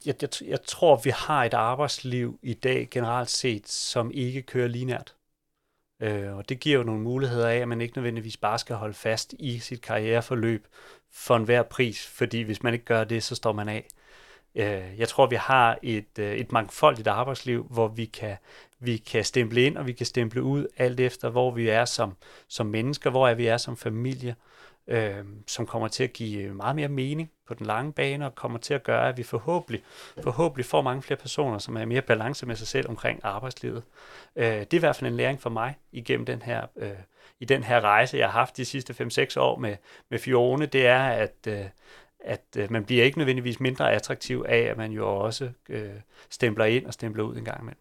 Jeg, 0.07 0.15
jeg, 0.23 0.31
jeg 0.45 0.63
tror, 0.63 1.01
vi 1.05 1.11
har 1.11 1.45
et 1.45 1.55
arbejdsliv 1.55 2.39
i 2.43 2.55
dag 2.55 2.89
generelt 2.91 3.31
set, 3.31 3.69
som 3.69 4.11
ikke 4.15 4.43
kører 4.43 4.69
linært. 4.69 5.17
Øh, 6.01 6.37
og 6.37 6.49
det 6.49 6.61
giver 6.61 6.79
jo 6.79 6.83
nogle 6.85 7.03
muligheder 7.03 7.49
af, 7.49 7.57
at 7.57 7.69
man 7.69 7.81
ikke 7.81 7.99
nødvendigvis 7.99 8.37
bare 8.37 8.59
skal 8.59 8.77
holde 8.77 8.95
fast 8.95 9.35
i 9.39 9.59
sit 9.59 9.83
karriereforløb 9.83 10.67
for 11.13 11.37
enhver 11.37 11.63
pris, 11.63 12.07
fordi 12.07 12.43
hvis 12.43 12.63
man 12.63 12.75
ikke 12.75 12.85
gør 12.85 13.05
det, 13.05 13.23
så 13.23 13.35
står 13.35 13.53
man 13.53 13.69
af. 13.69 13.87
Øh, 14.57 14.99
jeg 14.99 15.09
tror, 15.09 15.27
vi 15.27 15.37
har 15.37 15.79
et, 15.83 16.19
øh, 16.19 16.35
et 16.35 16.53
mangfoldigt 16.53 17.09
arbejdsliv, 17.09 17.67
hvor 17.71 17.89
vi 17.89 18.05
kan, 18.05 18.37
vi 18.81 18.97
kan 18.97 19.25
stemple 19.25 19.63
ind, 19.63 19.77
og 19.77 19.87
vi 19.87 19.93
kan 19.93 20.07
stemple 20.07 20.43
ud, 20.43 20.67
alt 20.77 21.01
efter, 21.01 21.29
hvor 21.29 21.51
vi 21.51 21.69
er 21.69 21.85
som, 21.85 22.17
som 22.49 22.67
mennesker, 22.67 23.11
hvor 23.11 23.29
er 23.29 23.35
vi 23.35 23.47
er 23.47 23.57
som 23.57 23.77
familie, 23.77 24.37
øh, 24.87 25.25
som 25.47 25.67
kommer 25.67 25.89
til 25.89 26.05
at 26.05 26.13
give 26.13 26.55
meget 26.55 26.77
mere 26.77 26.89
mening 26.89 27.31
på 27.49 27.55
den 27.55 27.67
lange 27.67 27.93
bane, 27.93 28.27
og 28.27 28.35
kommer 28.35 28.59
til 28.59 28.75
at 28.75 28.83
gøre, 28.83 29.09
at 29.09 29.17
vi 29.17 29.23
forhåbentlig, 29.23 29.83
forhåbentlig 30.23 30.67
får 30.67 30.83
mange 30.83 31.03
flere 31.03 31.21
personer, 31.21 31.59
som 31.59 31.77
er 31.77 31.85
mere 31.85 32.03
balance 32.03 32.47
med 32.47 32.57
sig 32.57 32.67
selv 32.67 32.89
omkring 32.89 33.21
arbejdslivet. 33.23 33.83
Øh, 34.37 34.45
det 34.45 34.73
er 34.73 34.77
i 34.77 34.79
hvert 34.79 34.97
fald 34.97 35.11
en 35.11 35.17
læring 35.17 35.41
for 35.41 35.51
mig 35.51 35.75
igennem 35.93 36.27
den 36.27 36.43
her, 36.43 36.67
øh, 36.77 36.91
i 37.41 37.45
den 37.45 37.63
her 37.63 37.81
rejse, 37.81 38.17
jeg 38.17 38.27
har 38.27 38.39
haft 38.39 38.57
de 38.57 38.65
sidste 38.65 38.93
5-6 38.93 39.41
år 39.41 39.59
med, 39.59 39.77
med 40.09 40.19
Fione, 40.19 40.67
det 40.67 40.87
er, 40.87 41.03
at, 41.03 41.35
øh, 41.49 41.65
at 42.27 42.43
øh, 42.57 42.73
man 42.73 42.85
bliver 42.85 43.05
ikke 43.05 43.19
nødvendigvis 43.19 43.61
mindre 43.61 43.93
attraktiv 43.93 44.45
af, 44.49 44.59
at 44.59 44.77
man 44.77 44.93
jo 44.93 45.17
også 45.17 45.51
øh, 45.69 45.91
stempler 46.31 46.65
ind 46.65 46.87
og 46.87 46.93
stempler 46.93 47.25
ud 47.25 47.37
en 47.37 47.45
gang 47.45 47.61
imellem. 47.61 47.81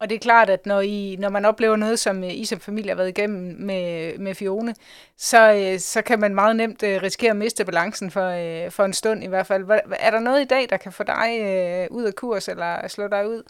Og 0.00 0.08
det 0.08 0.14
er 0.14 0.18
klart, 0.18 0.50
at 0.50 0.66
når, 0.66 0.80
I, 0.80 1.16
når 1.18 1.28
man 1.28 1.44
oplever 1.44 1.76
noget, 1.76 1.98
som 1.98 2.22
I 2.22 2.44
som 2.44 2.60
familie 2.60 2.90
har 2.90 2.96
været 2.96 3.08
igennem 3.08 3.56
med, 3.60 4.18
med 4.18 4.34
Fione, 4.34 4.74
så, 5.16 5.52
øh, 5.52 5.78
så 5.78 6.02
kan 6.02 6.20
man 6.20 6.34
meget 6.34 6.56
nemt 6.56 6.82
øh, 6.82 7.02
risikere 7.02 7.30
at 7.30 7.36
miste 7.36 7.64
balancen 7.64 8.10
for, 8.10 8.26
øh, 8.28 8.70
for 8.70 8.84
en 8.84 8.92
stund 8.92 9.24
i 9.24 9.26
hvert 9.26 9.46
fald. 9.46 9.64
Er 9.98 10.10
der 10.10 10.20
noget 10.20 10.40
i 10.40 10.44
dag, 10.44 10.68
der 10.70 10.76
kan 10.76 10.92
få 10.92 11.02
dig 11.02 11.88
ud 11.90 12.04
af 12.04 12.14
kurs, 12.14 12.48
eller 12.48 12.88
slå 12.88 13.08
dig 13.08 13.28
ud? 13.28 13.42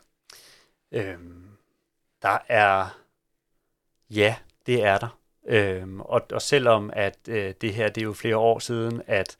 Øhm, 0.92 1.48
der 2.22 2.38
er... 2.48 2.98
Ja, 4.11 4.37
det 4.66 4.84
er 4.84 4.98
der. 4.98 5.17
Øhm, 5.48 6.00
og, 6.00 6.22
og 6.32 6.42
selvom 6.42 6.90
at 6.92 7.18
øh, 7.28 7.54
det 7.61 7.74
her, 7.74 7.88
det 7.88 8.00
er 8.00 8.04
jo 8.04 8.12
flere 8.12 8.37
år 8.37 8.58
siden, 8.58 9.02
at, 9.06 9.37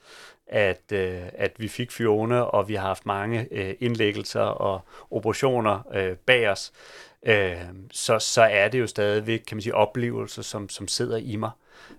at, 0.47 0.93
øh, 0.93 1.23
at 1.33 1.53
vi 1.59 1.69
fik 1.69 1.91
Fiona, 1.91 2.41
og 2.41 2.69
vi 2.69 2.75
har 2.75 2.87
haft 2.87 3.07
mange 3.07 3.49
øh, 3.51 3.75
indlæggelser 3.81 4.41
og 4.41 4.81
operationer 5.11 5.81
øh, 5.95 6.17
bag 6.17 6.49
os, 6.49 6.73
øh, 7.23 7.57
så, 7.91 8.19
så 8.19 8.43
er 8.43 8.69
det 8.69 8.81
jo 8.81 8.87
stadigvæk, 8.87 9.43
kan 9.47 9.57
man 9.57 9.63
sige, 9.63 9.75
oplevelser, 9.75 10.43
som, 10.43 10.69
som 10.69 10.89
sidder 10.89 11.17
i 11.17 11.37
mig. 11.37 11.51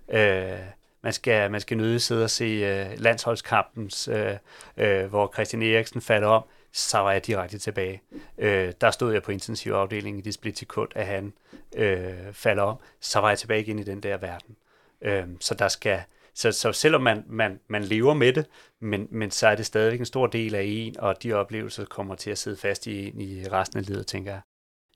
Øh, 0.08 0.58
man 1.02 1.12
skal, 1.12 1.50
man 1.50 1.60
skal 1.60 1.76
nødig 1.76 2.00
sidde 2.00 2.24
og 2.24 2.30
se 2.30 2.44
øh, 2.44 3.00
landsholdskampens, 3.00 4.08
øh, 4.08 4.36
øh, 4.76 5.06
hvor 5.06 5.30
Christian 5.34 5.62
Eriksen 5.62 6.00
falder 6.00 6.28
om, 6.28 6.44
så 6.72 6.98
var 6.98 7.12
jeg 7.12 7.26
direkte 7.26 7.58
tilbage. 7.58 8.02
Øh, 8.38 8.72
der 8.80 8.90
stod 8.90 9.12
jeg 9.12 9.22
på 9.22 9.32
intensivafdelingen 9.32 10.18
i 10.18 10.22
det 10.22 10.34
splitsekund, 10.34 10.88
at 10.94 11.06
han 11.06 11.32
øh, 11.76 12.32
falder 12.32 12.62
om, 12.62 12.76
så 13.00 13.20
var 13.20 13.28
jeg 13.28 13.38
tilbage 13.38 13.60
igen 13.60 13.78
i 13.78 13.82
den 13.82 14.02
der 14.02 14.16
verden. 14.16 14.56
Øh, 15.02 15.24
så 15.40 15.54
der 15.54 15.68
skal, 15.68 16.02
så, 16.34 16.52
så 16.52 16.72
selvom 16.72 17.02
man, 17.02 17.24
man, 17.26 17.60
man 17.68 17.84
lever 17.84 18.14
med 18.14 18.32
det, 18.32 18.46
men, 18.80 19.08
men 19.10 19.30
så 19.30 19.46
er 19.46 19.54
det 19.54 19.66
stadigvæk 19.66 20.00
en 20.00 20.06
stor 20.06 20.26
del 20.26 20.54
af 20.54 20.62
en, 20.66 21.00
og 21.00 21.22
de 21.22 21.32
oplevelser 21.32 21.84
kommer 21.84 22.14
til 22.14 22.30
at 22.30 22.38
sidde 22.38 22.56
fast 22.56 22.86
i 22.86 23.08
en 23.08 23.20
i 23.20 23.48
resten 23.48 23.78
af 23.78 23.86
livet, 23.86 24.06
tænker 24.06 24.32
jeg. 24.32 24.40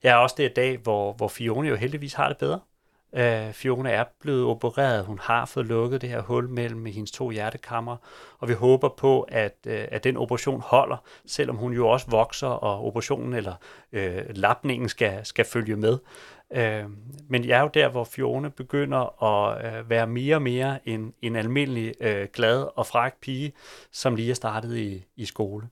Jeg 0.03 0.11
er 0.11 0.15
også 0.15 0.35
det 0.37 0.55
dag, 0.55 0.77
hvor, 0.77 1.13
hvor 1.13 1.27
Fiona 1.27 1.69
jo 1.69 1.75
heldigvis 1.75 2.13
har 2.13 2.27
det 2.27 2.37
bedre. 2.37 2.59
Øh, 3.15 3.53
Fiona 3.53 3.89
er 3.89 4.03
blevet 4.21 4.45
opereret. 4.45 5.05
Hun 5.05 5.19
har 5.19 5.45
fået 5.45 5.65
lukket 5.65 6.01
det 6.01 6.09
her 6.09 6.21
hul 6.21 6.49
mellem 6.49 6.85
hendes 6.85 7.11
to 7.11 7.29
hjertekammer, 7.29 7.97
og 8.39 8.47
vi 8.47 8.53
håber 8.53 8.89
på, 8.89 9.21
at, 9.21 9.55
øh, 9.67 9.85
at 9.91 10.03
den 10.03 10.17
operation 10.17 10.61
holder, 10.61 10.97
selvom 11.25 11.55
hun 11.55 11.73
jo 11.73 11.87
også 11.87 12.05
vokser, 12.09 12.47
og 12.47 12.85
operationen 12.85 13.33
eller 13.33 13.53
øh, 13.91 14.23
lapningen 14.29 14.89
skal, 14.89 15.25
skal 15.25 15.45
følge 15.45 15.75
med. 15.75 15.97
Øh, 16.53 16.83
men 17.29 17.45
jeg 17.45 17.57
er 17.57 17.61
jo 17.61 17.69
der, 17.73 17.89
hvor 17.89 18.03
Fiona 18.03 18.49
begynder 18.49 19.23
at 19.23 19.65
øh, 19.65 19.89
være 19.89 20.07
mere 20.07 20.35
og 20.35 20.41
mere 20.41 20.79
en, 20.89 21.13
en 21.21 21.35
almindelig 21.35 21.93
øh, 21.99 22.27
glad 22.33 22.67
og 22.75 22.87
fræk 22.87 23.13
pige, 23.21 23.53
som 23.91 24.15
lige 24.15 24.31
er 24.31 24.35
startet 24.35 24.77
i, 24.77 25.05
i 25.15 25.25
skole 25.25 25.67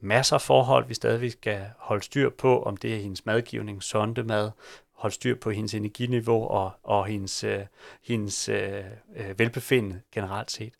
masser 0.00 0.34
af 0.34 0.40
forhold, 0.40 0.86
vi 0.86 0.94
stadigvæk 0.94 1.30
skal 1.30 1.66
holde 1.78 2.02
styr 2.04 2.30
på, 2.30 2.62
om 2.62 2.76
det 2.76 2.94
er 2.94 2.98
hendes 2.98 3.26
madgivning, 3.26 3.82
sondemad, 3.82 4.50
holde 4.96 5.14
styr 5.14 5.34
på 5.34 5.50
hendes 5.50 5.74
energiniveau 5.74 6.46
og, 6.46 6.70
og 6.82 7.06
hendes, 7.06 7.44
øh, 7.44 7.60
hendes 8.04 8.48
øh, 8.48 8.84
øh, 9.16 9.38
velbefindende 9.38 10.00
generelt 10.12 10.50
set. 10.50 10.72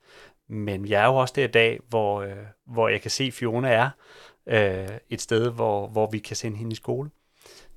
Men 0.49 0.89
jeg 0.89 1.03
er 1.03 1.07
jo 1.07 1.17
også 1.17 1.35
der 1.37 1.45
i 1.45 1.51
dag, 1.51 1.81
hvor, 1.89 2.23
øh, 2.23 2.37
hvor 2.65 2.89
jeg 2.89 3.03
kan 3.03 3.11
se, 3.11 3.25
at 3.25 3.33
Fiona 3.33 3.69
er 3.69 3.91
øh, 4.47 4.99
et 5.11 5.21
sted, 5.21 5.51
hvor, 5.51 5.87
hvor 5.87 6.11
vi 6.11 6.19
kan 6.19 6.37
sende 6.37 6.57
hende 6.57 6.73
i 6.73 6.77
skole. 6.77 7.11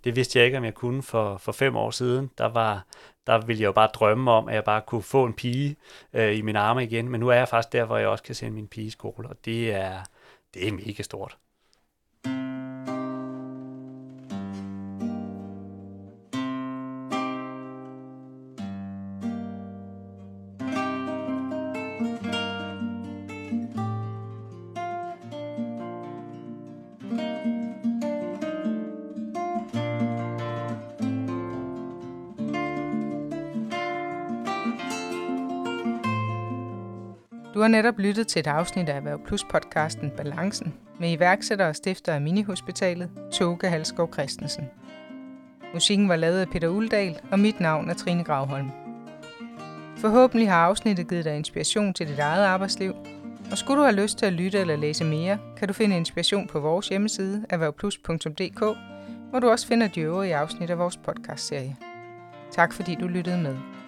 Det 0.04 0.16
vidste 0.16 0.40
jeg 0.40 0.46
ikke, 0.46 0.58
om 0.58 0.64
jeg 0.64 0.74
kunne 0.74 1.04
for, 1.04 1.38
for 1.38 1.52
fem 1.52 1.76
år 1.76 1.92
siden. 1.92 2.32
Der, 2.38 2.46
var, 2.46 2.86
der 3.28 3.46
ville 3.46 3.62
jeg 3.62 3.68
jo 3.68 3.72
bare 3.72 3.90
drømme 3.94 4.32
om, 4.32 4.48
at 4.48 4.56
jeg 4.56 4.64
bare 4.64 4.82
kunne 4.82 5.04
få 5.04 5.26
en 5.26 5.34
pige 5.34 5.76
øh, 6.14 6.38
i 6.38 6.42
mine 6.42 6.60
arme 6.60 6.84
igen. 6.84 7.10
Men 7.10 7.20
nu 7.20 7.28
er 7.28 7.36
jeg 7.36 7.48
faktisk 7.48 7.74
der, 7.74 7.86
hvor 7.86 7.98
jeg 7.98 8.08
også 8.08 8.24
kan 8.24 8.36
sende 8.36 8.56
min 8.56 8.68
pige 8.68 8.88
i 8.88 8.90
skole, 8.90 9.30
og 9.30 9.36
det 9.46 9.74
er, 9.74 10.00
det 10.54 10.68
er 10.68 10.72
mega 10.72 11.04
stort. 11.04 11.38
Netop 37.72 38.00
lyttet 38.00 38.28
til 38.28 38.40
et 38.40 38.48
afsnit 38.48 38.90
af 38.90 38.96
Erhverv 38.96 39.20
Plus 39.26 39.44
podcasten 39.44 40.12
Balancen 40.18 40.74
med 41.00 41.12
iværksætter 41.12 41.68
og 41.68 41.76
stifter 41.76 42.14
af 42.14 42.22
Minihospitalet, 42.22 43.10
Toge 43.34 43.70
Halskov 43.70 44.14
Christensen. 44.14 44.64
Musikken 45.74 46.10
var 46.10 46.16
lavet 46.16 46.40
af 46.40 46.50
Peter 46.50 46.68
Uldal, 46.68 47.20
og 47.32 47.40
mit 47.40 47.60
navn 47.60 47.90
er 47.90 47.94
Trine 47.94 48.24
Gravholm. 48.24 48.72
Forhåbentlig 49.98 50.50
har 50.50 50.66
afsnittet 50.66 51.10
givet 51.10 51.26
dig 51.26 51.36
inspiration 51.36 51.94
til 51.94 52.08
dit 52.08 52.20
eget 52.20 52.46
arbejdsliv, 52.46 52.94
og 53.52 53.58
skulle 53.58 53.80
du 53.80 53.84
have 53.84 54.02
lyst 54.02 54.18
til 54.18 54.26
at 54.26 54.34
lytte 54.34 54.60
eller 54.60 54.76
læse 54.76 55.04
mere, 55.04 55.38
kan 55.58 55.68
du 55.68 55.74
finde 55.74 55.98
inspiration 55.98 56.48
på 56.48 56.60
vores 56.60 56.88
hjemmeside 56.88 57.46
erhvervplus.dk, 57.50 58.60
hvor 59.30 59.40
du 59.40 59.50
også 59.50 59.68
finder 59.68 59.88
de 59.88 60.02
øvrige 60.02 60.36
afsnit 60.36 60.70
af 60.70 60.78
vores 60.78 60.98
podcastserie. 60.98 61.76
Tak 62.52 62.74
fordi 62.74 62.96
du 62.96 63.08
lyttede 63.08 63.38
med. 63.38 63.79